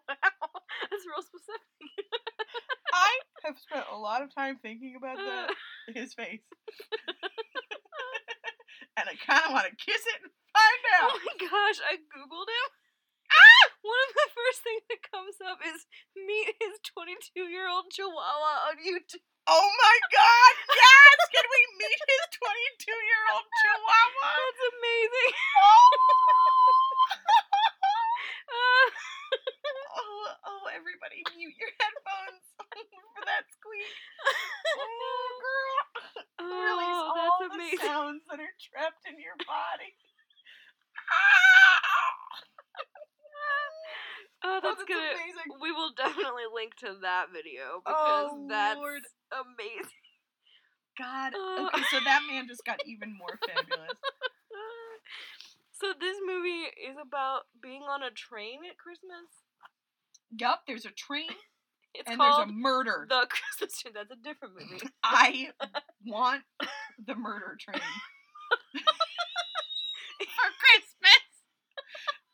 [0.08, 1.68] wow, that's real specific.
[2.94, 3.12] I
[3.50, 5.50] have spent a lot of time thinking about that,
[5.96, 6.46] his face.
[8.98, 11.10] and I kind of want to kiss it and find out.
[11.10, 12.70] oh my gosh, I googled him.
[13.94, 15.86] One of the first things that comes up is
[16.18, 19.22] meet his 22 year old Chihuahua on YouTube.
[19.46, 21.18] Oh my god, yes!
[21.36, 24.32] Can we meet his 22 year old chihuahua?
[24.40, 25.32] That's amazing.
[25.36, 25.84] Oh!
[28.48, 28.88] Uh,
[30.00, 32.46] oh, oh, everybody mute your headphones
[33.20, 33.94] for that squeak.
[34.80, 35.84] Oh, girl.
[36.48, 37.84] Release oh, all that's the amazing.
[37.84, 39.92] sounds that are trapped in your body.
[41.04, 42.23] Oh,
[44.44, 45.02] Oh, that's, that's gonna.
[45.16, 45.56] amazing.
[45.62, 49.04] We will definitely link to that video oh, because Oh, that's Lord.
[49.32, 50.04] amazing.
[50.98, 51.34] God.
[51.36, 51.70] Oh.
[51.74, 53.98] Okay, so that man just got even more fabulous.
[55.72, 59.26] so this movie is about being on a train at Christmas.
[60.38, 61.30] Yup, there's a train
[61.94, 63.06] It's and there's a murder.
[63.08, 63.94] The Christmas Train.
[63.94, 64.82] That's a different movie.
[65.06, 65.54] I
[66.10, 66.42] want
[66.98, 67.78] the murder train
[70.18, 71.22] for Christmas.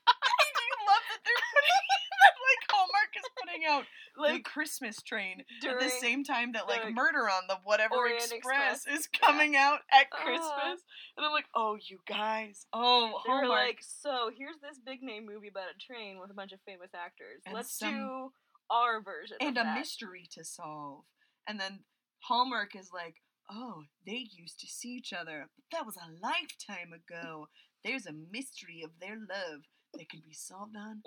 [0.07, 1.75] Do you love that they're putting
[2.23, 3.83] that like Hallmark is putting out
[4.15, 7.95] the Like Christmas train at the same time that like the Murder on the Whatever
[7.95, 8.99] Orient Express, Express.
[8.99, 10.23] is coming out at Uh-huh.
[10.25, 10.81] Christmas,
[11.17, 13.49] and I'm like, oh, you guys, oh, they were Hallmark.
[13.67, 16.89] like, so here's this big name movie about a train with a bunch of famous
[16.93, 17.41] actors.
[17.45, 18.31] And Let's some- do
[18.69, 19.77] our version and a that.
[19.77, 21.03] mystery to solve.
[21.47, 21.79] And then
[22.19, 23.15] Hallmark is like,
[23.49, 27.47] oh, they used to see each other, but that was a lifetime ago.
[27.83, 29.61] There's a mystery of their love
[29.93, 31.01] that can be solved on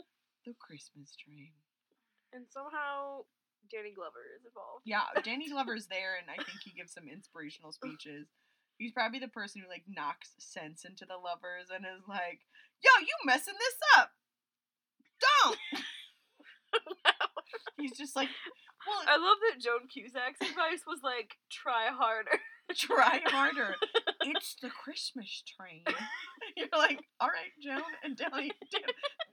[0.44, 1.52] the Christmas train.
[2.32, 3.28] And somehow
[3.70, 4.84] Danny Glover is involved.
[4.84, 8.28] Yeah, Danny Glover's there, and I think he gives some inspirational speeches.
[8.78, 12.40] He's probably the person who like knocks sense into the lovers and is like,
[12.82, 14.10] "Yo, you messing this up?
[15.20, 15.58] Don't."
[17.78, 18.28] He's just like,
[18.86, 22.40] "Well, I love that Joan Cusack's advice was like, try harder.
[22.76, 23.74] try harder.
[24.24, 25.82] It's the Christmas train."
[26.56, 28.82] You're like, "All right, Joan." And Danny, Dan,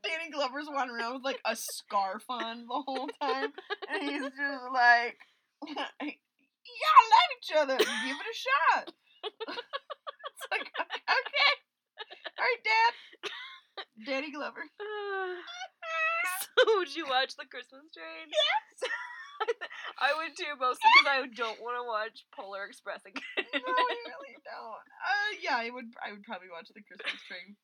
[0.04, 3.54] Danny Glover's wandering around with like a scarf on the whole time,
[3.94, 5.18] and he's just like,
[5.68, 7.78] "Y'all love each other.
[7.78, 11.54] Give it a shot." it's like, okay,
[12.40, 12.94] all right, Dad.
[14.06, 14.64] Danny Glover.
[16.42, 18.28] so would you watch the Christmas train?
[18.28, 18.90] Yes.
[20.00, 23.24] I would too, mostly because I don't want to watch Polar Express again.
[23.38, 24.86] no, I really don't.
[25.04, 25.92] Uh, yeah, I would.
[26.00, 27.56] I would probably watch the Christmas train.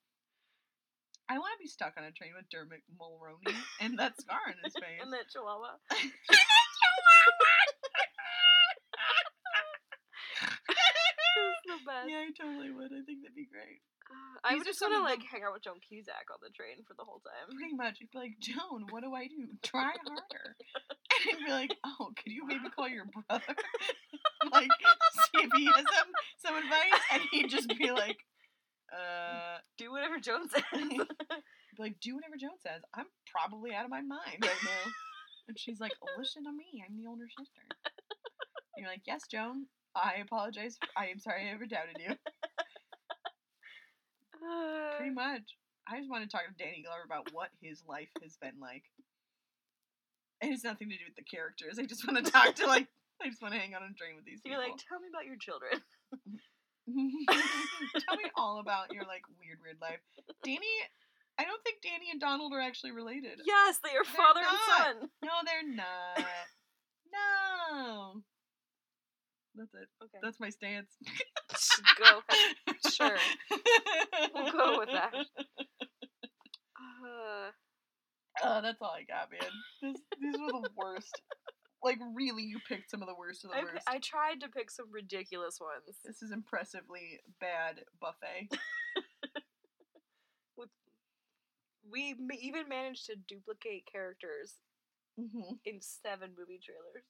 [1.28, 4.56] I want to be stuck on a train with Dermot Mulroney and that scar on
[4.64, 5.02] his face.
[5.02, 5.80] and that Chihuahua.
[10.36, 12.08] It's the best.
[12.08, 12.92] yeah, I totally would.
[12.96, 13.82] I think that'd be great.
[14.06, 16.86] Uh, I would just want to like hang out with Joan Cusack on the train
[16.88, 17.50] for the whole time.
[17.58, 19.50] Pretty much, you'd be like, Joan, what do I do?
[19.66, 20.56] Try harder.
[21.32, 23.44] And be like, Oh, could you maybe call your brother?
[24.52, 24.70] like,
[25.14, 28.18] see if he has some some advice, and he'd just be like,
[28.92, 30.64] Uh, Do whatever Joan says.
[31.78, 32.82] like, do whatever Joan says.
[32.94, 34.92] I'm probably out of my mind right now.
[35.50, 36.82] And she's like, listen to me.
[36.88, 37.62] I'm the older sister.
[37.84, 39.66] And you're like, yes, Joan.
[39.96, 40.78] I apologize.
[40.98, 42.16] I am sorry I ever doubted you.
[44.36, 45.44] Uh, Pretty much.
[45.88, 48.84] I just want to talk to Danny Glover about what his life has been like.
[50.42, 51.80] It has nothing to do with the characters.
[51.80, 52.88] I just want to talk to like.
[53.24, 54.60] I just want to hang out on a train with these people.
[54.60, 54.76] You're people.
[54.76, 55.80] like, tell me about your children.
[56.86, 60.00] Tell me all about your like weird, weird life.
[60.44, 60.68] Danny,
[61.40, 63.42] I don't think Danny and Donald are actually related.
[63.46, 64.88] Yes, they are They're father not.
[64.88, 65.10] and son.
[65.24, 66.26] No, they're not.
[67.12, 68.22] no.
[69.56, 69.88] That's it.
[70.04, 70.92] Okay, That's my stance.
[71.98, 72.22] go.
[72.92, 73.18] Sure.
[74.36, 75.14] We'll go with that.
[76.78, 77.52] Uh,
[78.44, 79.52] Oh, that's all I got, man.
[79.82, 81.22] This, these were the worst.
[81.84, 83.88] Like, really, you picked some of the worst of the I, worst.
[83.88, 85.98] I tried to pick some ridiculous ones.
[86.06, 88.50] This is impressively bad buffet.
[90.58, 90.70] With,
[91.90, 94.56] We m- even managed to duplicate characters
[95.18, 97.06] hmm in seven movie trailers.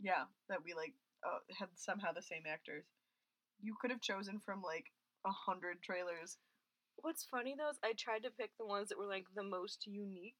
[0.00, 0.94] Yeah, that we like
[1.26, 2.84] uh, had somehow the same actors.
[3.60, 4.92] You could have chosen from like
[5.26, 6.38] a hundred trailers.
[6.96, 9.86] What's funny though is I tried to pick the ones that were like the most
[9.86, 10.36] unique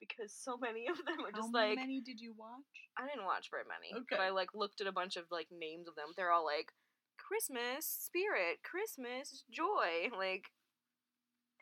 [0.00, 2.72] because so many of them are How just like how many did you watch?
[2.98, 4.26] I didn't watch very many, but Okay.
[4.26, 6.12] I like looked at a bunch of like names of them.
[6.16, 6.72] They're all like
[7.18, 10.50] Christmas spirit, Christmas joy, like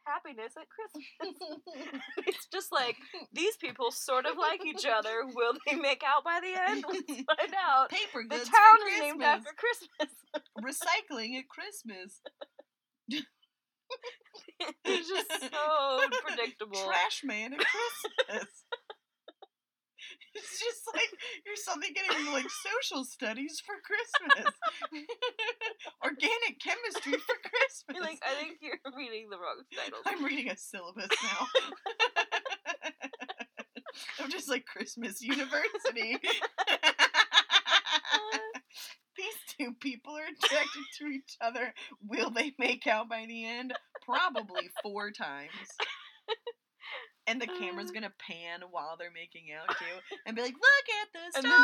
[0.07, 1.37] happiness at Christmas.
[2.27, 2.97] it's just like
[3.33, 5.25] these people sort of like each other.
[5.35, 6.85] Will they make out by the end?
[6.89, 7.91] Let's find out.
[7.91, 8.45] Paper goods.
[8.45, 10.15] The town is named after Christmas.
[10.61, 12.21] Recycling at Christmas.
[14.85, 16.85] It's just so predictable.
[16.85, 18.49] Trash man at Christmas.
[20.35, 21.11] it's just like
[21.47, 24.53] you're suddenly getting like social studies for Christmas,
[26.05, 27.95] organic chemistry for Christmas.
[27.95, 30.03] You're like, I think you're reading the wrong titles.
[30.07, 31.47] I'm reading a syllabus now.
[34.21, 36.19] I'm just like Christmas University.
[39.59, 41.73] Two people are attracted to each other.
[42.07, 43.75] Will they make out by the end?
[44.05, 45.51] Probably four times.
[47.27, 47.95] And the camera's uh.
[47.95, 51.55] gonna pan while they're making out too, and be like, "Look at the stars!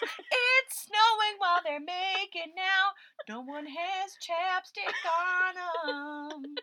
[0.00, 2.94] then- it's snowing while they're making out.
[3.28, 5.54] No one has chapstick on
[6.42, 6.54] them."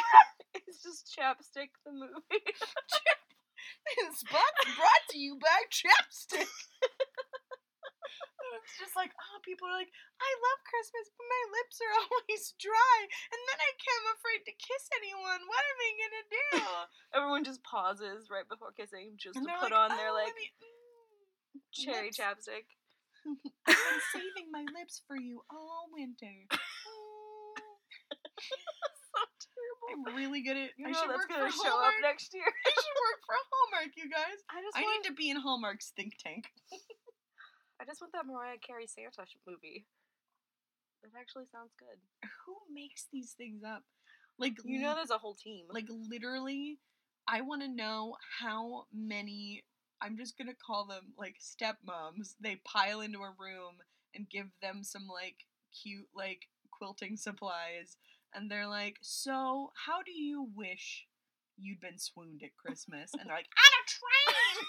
[0.67, 2.45] it's just chapstick the movie.
[4.05, 6.45] It's brought, brought to you by Chapstick.
[8.65, 12.53] It's just like, oh, people are like, I love Christmas, but my lips are always
[12.61, 15.41] dry, and then I can't, I'm afraid to kiss anyone.
[15.49, 16.49] What am I gonna do?
[17.17, 20.33] Everyone just pauses right before kissing just And to put like, on their "Oh, like
[20.37, 22.17] me- mm, cherry lips.
[22.21, 22.67] chapstick.
[23.69, 26.49] I've been saving my lips for you all winter.
[29.13, 29.87] so terrible.
[29.91, 30.71] I'm really good at.
[30.77, 31.95] You I know should that's work gonna for show Hallmark.
[31.95, 32.47] up next year.
[32.47, 34.39] I should work for Hallmark, you guys.
[34.51, 36.49] I just I want, need to be in Hallmark's think tank.
[37.81, 39.87] I just want that Mariah Carey Santa movie.
[41.03, 41.99] That actually sounds good.
[42.47, 43.83] Who makes these things up?
[44.39, 45.67] Like You know, there's a whole team.
[45.71, 46.79] like literally
[47.31, 49.63] i want to know how many
[50.01, 53.75] i'm just gonna call them like stepmoms they pile into a room
[54.15, 55.37] and give them some like
[55.83, 57.97] cute like quilting supplies,
[58.35, 61.07] and they're like, "So, how do you wish
[61.57, 64.67] you'd been swooned at Christmas?" And they're like, "On a train."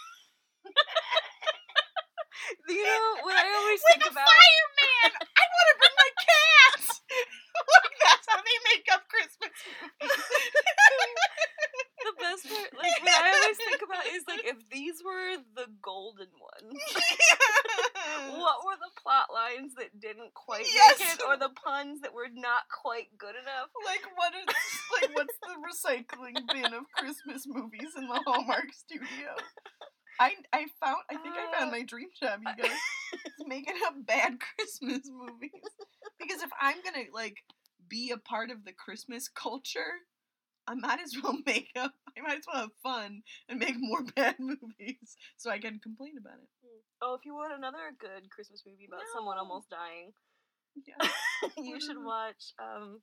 [2.70, 4.26] You know what I always With think a about?
[4.26, 5.12] fireman.
[5.22, 6.88] I want to bring my cats.
[7.74, 9.54] like that's how they make up Christmas.
[12.00, 15.68] The best part, like what I always think about is like if these were the
[15.84, 16.80] golden ones,
[18.40, 21.00] what were the plot lines that didn't quite Yes.
[21.00, 23.70] make it, or the puns that were not quite good enough?
[23.86, 24.46] Like what is
[25.02, 29.36] like what's the recycling bin of Christmas movies in the Hallmark studio?
[30.20, 32.78] I I found I think I found Uh, my dream job, you guys.
[33.14, 35.50] It's making up bad Christmas movies.
[36.20, 37.38] Because if I'm gonna like
[37.88, 40.06] be a part of the Christmas culture,
[40.70, 44.04] I might as well make up I might as well have fun and make more
[44.16, 46.50] bad movies so I can complain about it.
[47.02, 50.12] Oh, if you want another good Christmas movie about someone almost dying,
[50.88, 51.10] Yeah.
[51.58, 53.02] you should watch um,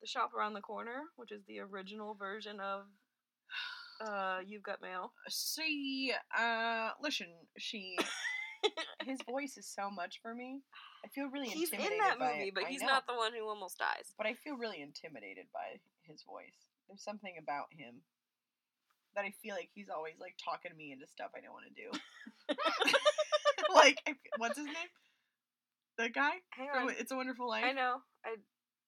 [0.00, 2.82] The Shop Around the Corner, which is the original version of
[4.06, 5.12] uh, You've Got Mail.
[5.28, 7.28] See, uh listen,
[7.58, 7.98] she
[9.04, 10.60] his voice is so much for me.
[11.04, 12.54] I feel really He's in that movie, it.
[12.54, 14.12] but I he's know, not the one who almost dies.
[14.16, 16.69] But I feel really intimidated by his voice.
[16.90, 18.02] There's something about him
[19.14, 21.78] that I feel like he's always like talking me into stuff I don't want to
[21.78, 21.88] do.
[23.74, 24.90] like, I what's his name?
[25.98, 26.42] The guy?
[26.50, 26.94] Hang from on.
[26.98, 27.62] It's a Wonderful Life.
[27.64, 28.02] I know.
[28.26, 28.34] I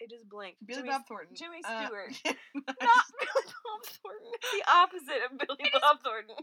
[0.02, 0.58] I just blinked.
[0.66, 1.36] Billy Jimmy, Bob Thornton.
[1.38, 2.10] Jimmy Uh, Stewart.
[2.26, 4.34] Not just- Billy Bob Thornton.
[4.50, 6.42] The opposite of Billy Bob Thornton.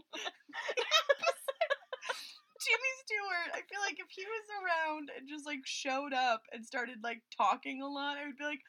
[2.60, 3.50] Jimmy Stewart.
[3.56, 7.20] I feel like if he was around and just like showed up and started like
[7.36, 8.60] talking a lot, I would be like,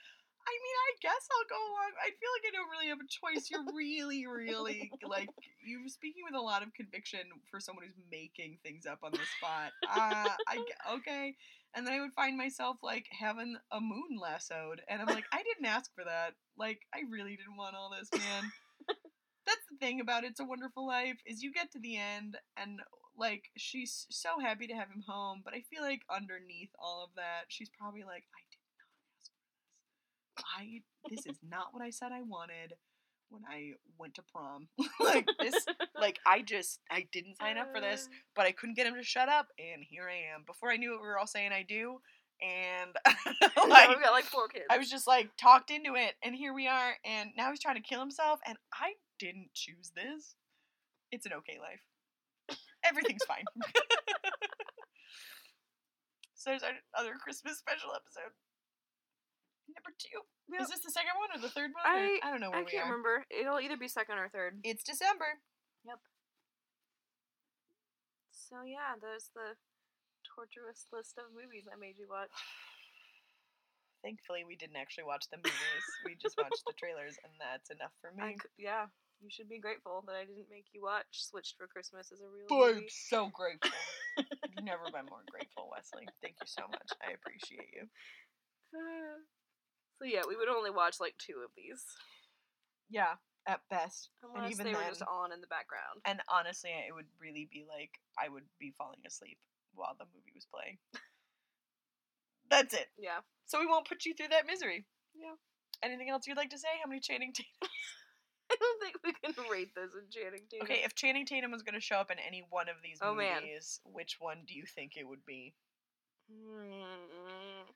[0.48, 1.92] I mean, I guess I'll go along.
[2.02, 3.50] I feel like I don't really have a choice.
[3.50, 5.30] You're really, really like
[5.64, 9.26] you're speaking with a lot of conviction for someone who's making things up on the
[9.38, 9.72] spot.
[9.86, 10.58] Uh, I
[10.98, 11.36] okay,
[11.76, 15.44] and then I would find myself like having a moon lassoed, and I'm like, I
[15.44, 16.34] didn't ask for that.
[16.58, 18.52] Like, I really didn't want all this, man.
[19.46, 22.80] That's the thing about It's a Wonderful Life is you get to the end and
[23.18, 27.10] like she's so happy to have him home, but I feel like underneath all of
[27.16, 28.88] that, she's probably like, I did not
[29.20, 30.31] ask for this.
[30.58, 32.74] I this is not what I said I wanted
[33.30, 34.68] when I went to prom.
[35.00, 35.56] like this
[36.00, 38.16] like I just I didn't sign up for this, uh.
[38.36, 40.44] but I couldn't get him to shut up and here I am.
[40.46, 42.00] Before I knew it we were all saying I do
[42.42, 42.96] and
[43.70, 44.66] like we've got like four kids.
[44.70, 47.76] I was just like talked into it, and here we are, and now he's trying
[47.76, 50.36] to kill himself, and I didn't choose this.
[51.12, 52.58] It's an okay life.
[52.84, 53.44] Everything's fine.
[56.34, 58.34] so there's our other Christmas special episode.
[59.76, 60.20] Number two.
[60.52, 60.62] Yep.
[60.62, 61.84] Is this the second one or the third one?
[61.86, 62.92] I- I don't know where I we can't are.
[62.92, 63.26] remember.
[63.32, 64.60] It'll either be second or third.
[64.64, 65.40] It's December.
[65.86, 66.00] Yep.
[68.32, 69.56] So yeah, there's the
[70.28, 72.32] torturous list of movies I made you watch.
[74.04, 75.86] Thankfully, we didn't actually watch the movies.
[76.04, 78.36] we just watched the trailers, and that's enough for me.
[78.42, 78.90] c- yeah,
[79.22, 82.28] you should be grateful that I didn't make you watch Switched for Christmas as a
[82.28, 82.90] real Boy, movie.
[82.90, 83.70] I'm so grateful.
[84.18, 86.10] I've never been more grateful, Wesley.
[86.20, 86.90] Thank you so much.
[87.00, 87.86] I appreciate you.
[90.02, 91.86] so yeah, we would only watch like two of these,
[92.90, 94.10] Yeah, at best.
[94.24, 96.02] unless even they were then- just on in the background.
[96.06, 99.38] And honestly, it would really be like I would be falling asleep
[99.76, 100.80] while the movie was playing.
[102.50, 102.88] That's it.
[102.98, 103.20] Yeah.
[103.46, 104.86] So we won't put you through that misery.
[105.16, 105.36] Yeah.
[105.84, 106.68] Anything else you'd like to say?
[106.84, 107.52] How many Channing Tatum?
[108.52, 110.66] I don't think we can rate this in Channing Tatum.
[110.66, 113.16] Okay, if Channing Tatum was going to show up in any one of these Oh,
[113.16, 113.42] man.
[113.44, 115.54] movies, which one do you think it would be?
[116.30, 117.72] Hmm.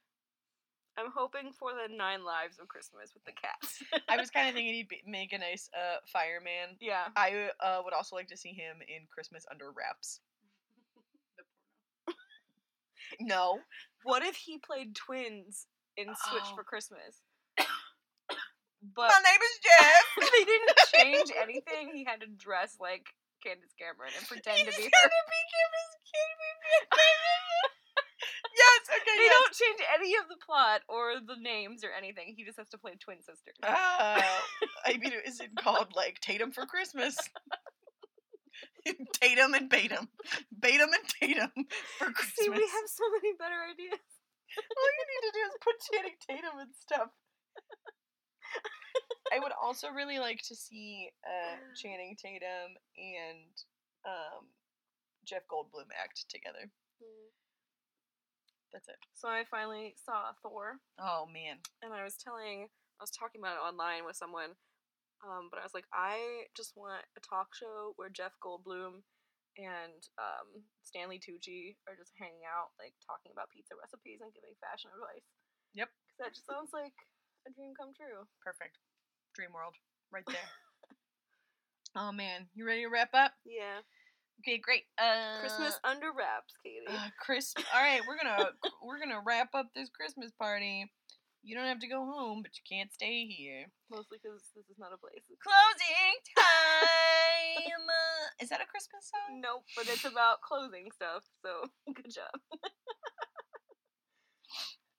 [0.98, 3.84] I'm hoping for the Nine Lives of Christmas with the cats.
[4.10, 6.78] I was kind of thinking he'd be, make a nice uh, fireman.
[6.80, 7.08] yeah.
[7.16, 10.20] I uh, would also like to see him in Christmas Under Wraps.
[13.22, 13.60] No.
[14.04, 16.56] What if he played twins in Switch Oh.
[16.56, 17.22] for Christmas?
[18.96, 20.06] But My name is Jeff.
[20.30, 21.89] they didn't change anything.
[21.96, 23.08] He had to dress like
[23.43, 24.89] Candace Cameron and pretend to He's be her.
[24.93, 27.72] gonna be Kim's kid.
[28.95, 29.15] Okay.
[29.17, 29.33] They yes.
[29.33, 32.33] don't change any of the plot or the names or anything.
[32.38, 33.55] He just has to play twin sisters.
[33.63, 34.21] Uh,
[34.86, 37.17] I mean, is it called like Tatum for Christmas?
[39.19, 40.07] Tatum and Batum.
[40.53, 41.51] Batum and Tatum
[41.97, 42.38] for Christmas.
[42.38, 44.05] See, we have so many better ideas.
[44.55, 47.09] All you need to do is put Channing Tatum and stuff.
[49.33, 53.51] I would also really like to see uh, Channing Tatum and
[54.05, 54.45] um,
[55.25, 56.69] Jeff Goldblum act together.
[58.74, 58.99] That's it.
[59.13, 61.63] So I finally saw Thor, Oh man.
[61.82, 62.68] and I was telling,
[62.99, 64.55] I was talking about it online with someone,
[65.24, 68.99] um, but I was like, I just want a talk show where Jeff Goldblum
[69.55, 74.51] and um, Stanley Tucci are just hanging out, like talking about pizza recipes and giving
[74.59, 75.24] fashion advice.
[75.74, 75.88] Yep.
[75.88, 76.95] 'Cause that just sounds like
[77.47, 78.28] a dream come true.
[78.43, 78.76] Perfect.
[79.36, 79.76] Dream world.
[80.11, 80.49] Right there.
[81.95, 82.47] oh man.
[82.55, 83.34] You ready to wrap up?
[83.47, 83.84] Yeah.
[84.41, 84.83] Okay, great.
[84.97, 86.86] Uh Christmas under wraps, Katie.
[86.88, 88.51] Uh, Chris, all right, we're gonna
[88.86, 90.91] we're gonna wrap up this Christmas party.
[91.45, 93.69] You don't have to go home, but you can't stay here.
[93.93, 95.21] Mostly because this is not a place.
[95.38, 97.86] Closing time.
[98.41, 99.39] Is that a Christmas song?
[99.45, 101.21] Nope, but it's about closing stuff.
[101.45, 102.33] So good job.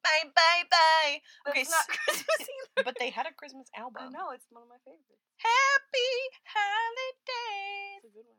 [0.06, 1.18] Bye bye bye.
[1.44, 2.82] That's Okay, not s- Christmas either.
[2.86, 4.06] But they had a Christmas album.
[4.06, 5.18] I know it's one of my favorites.
[5.42, 6.14] Happy
[6.46, 8.06] holidays.
[8.06, 8.38] It's a good one.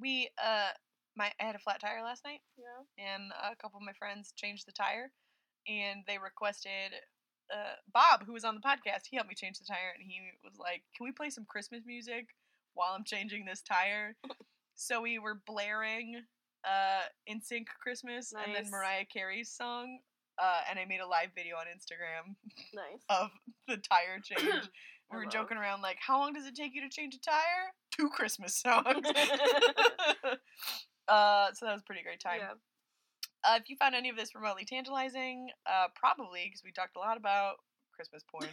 [0.00, 0.70] We uh,
[1.16, 2.40] my I had a flat tire last night.
[2.58, 3.04] Yeah.
[3.12, 5.10] and a couple of my friends changed the tire
[5.68, 6.94] and they requested
[7.52, 10.18] uh, bob who was on the podcast he helped me change the tire and he
[10.44, 12.28] was like can we play some christmas music
[12.74, 14.16] while i'm changing this tire
[14.74, 16.22] so we were blaring
[16.64, 19.98] uh NSYNC christmas and then mariah carey's song
[20.42, 22.34] uh, and i made a live video on instagram
[22.74, 23.02] Nice.
[23.08, 23.30] of
[23.68, 24.68] the tire change
[25.10, 27.72] we were joking around like how long does it take you to change a tire?
[27.96, 29.06] Two christmas songs.
[31.08, 32.40] Uh so that was a pretty great time.
[32.40, 32.50] Yeah.
[33.44, 36.98] uh, if you found any of this remotely tantalizing, uh, probably because we talked a
[36.98, 37.56] lot about
[37.94, 38.48] Christmas porn,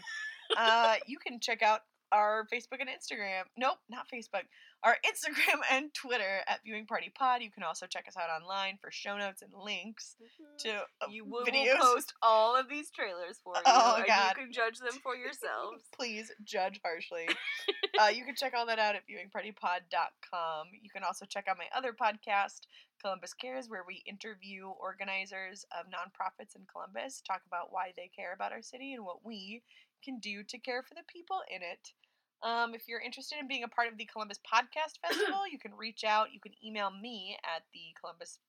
[0.55, 1.79] uh, you can check out
[2.13, 3.43] our Facebook and Instagram.
[3.57, 4.43] Nope, not Facebook.
[4.83, 7.41] Our Instagram and Twitter at Viewing Party Pod.
[7.41, 10.15] You can also check us out online for show notes and links
[10.59, 10.69] to
[11.01, 11.79] uh, you will videos.
[11.79, 13.61] post all of these trailers for you.
[13.65, 14.35] Oh, and God.
[14.37, 15.83] You can judge them for yourselves.
[15.97, 17.27] Please judge harshly.
[17.99, 20.67] uh, you can check all that out at viewingpartypod.com.
[20.81, 22.61] You can also check out my other podcast,
[23.01, 28.33] Columbus Cares, where we interview organizers of nonprofits in Columbus, talk about why they care
[28.33, 29.61] about our city and what we
[30.03, 31.93] can do to care for the people in it.
[32.43, 35.73] Um, if you're interested in being a part of the Columbus Podcast Festival, you can
[35.73, 36.33] reach out.
[36.33, 38.39] You can email me at the Columbus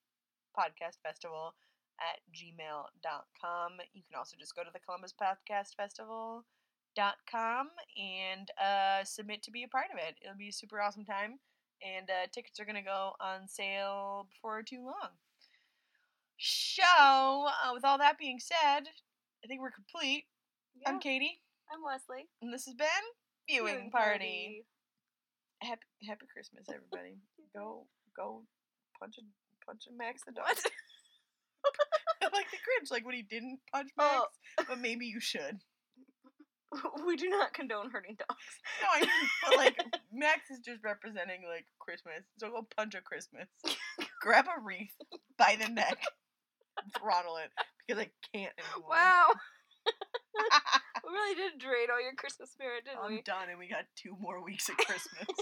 [0.58, 1.54] Podcast Festival
[2.00, 3.70] at gmail.com.
[3.92, 6.44] You can also just go to the Columbus Podcast Festival
[6.96, 10.16] dot com and uh, submit to be a part of it.
[10.22, 11.38] It'll be a super awesome time,
[11.82, 15.10] and uh, tickets are gonna go on sale before too long.
[16.38, 18.88] So, uh, with all that being said,
[19.44, 20.24] I think we're complete.
[20.86, 21.40] I'm Katie,
[21.74, 22.28] I'm Wesley.
[22.40, 22.86] and this has been
[23.50, 24.64] Viewing, Viewing Party.
[25.60, 27.18] Happy Happy Christmas, everybody.
[27.56, 28.42] go go
[29.00, 29.22] punch a
[29.66, 30.46] punch a Max the dog.
[32.22, 34.02] Like the Grinch, like when he didn't punch oh.
[34.02, 34.26] Max,
[34.58, 34.64] Oh.
[34.68, 35.58] but maybe you should.
[37.06, 38.44] we do not condone hurting dogs.
[38.82, 39.08] No, I mean,
[39.46, 39.78] but like
[40.12, 42.24] Max is just representing like Christmas.
[42.38, 43.46] So go punch a Christmas.
[44.22, 44.94] Grab a wreath
[45.38, 46.02] by the neck,
[46.98, 47.50] throttle it
[47.86, 48.90] because I can't anymore.
[48.90, 49.26] Wow
[51.06, 53.22] we really did drain all your Christmas spirit, didn't I'm we?
[53.22, 55.28] done, and we got two more weeks of Christmas.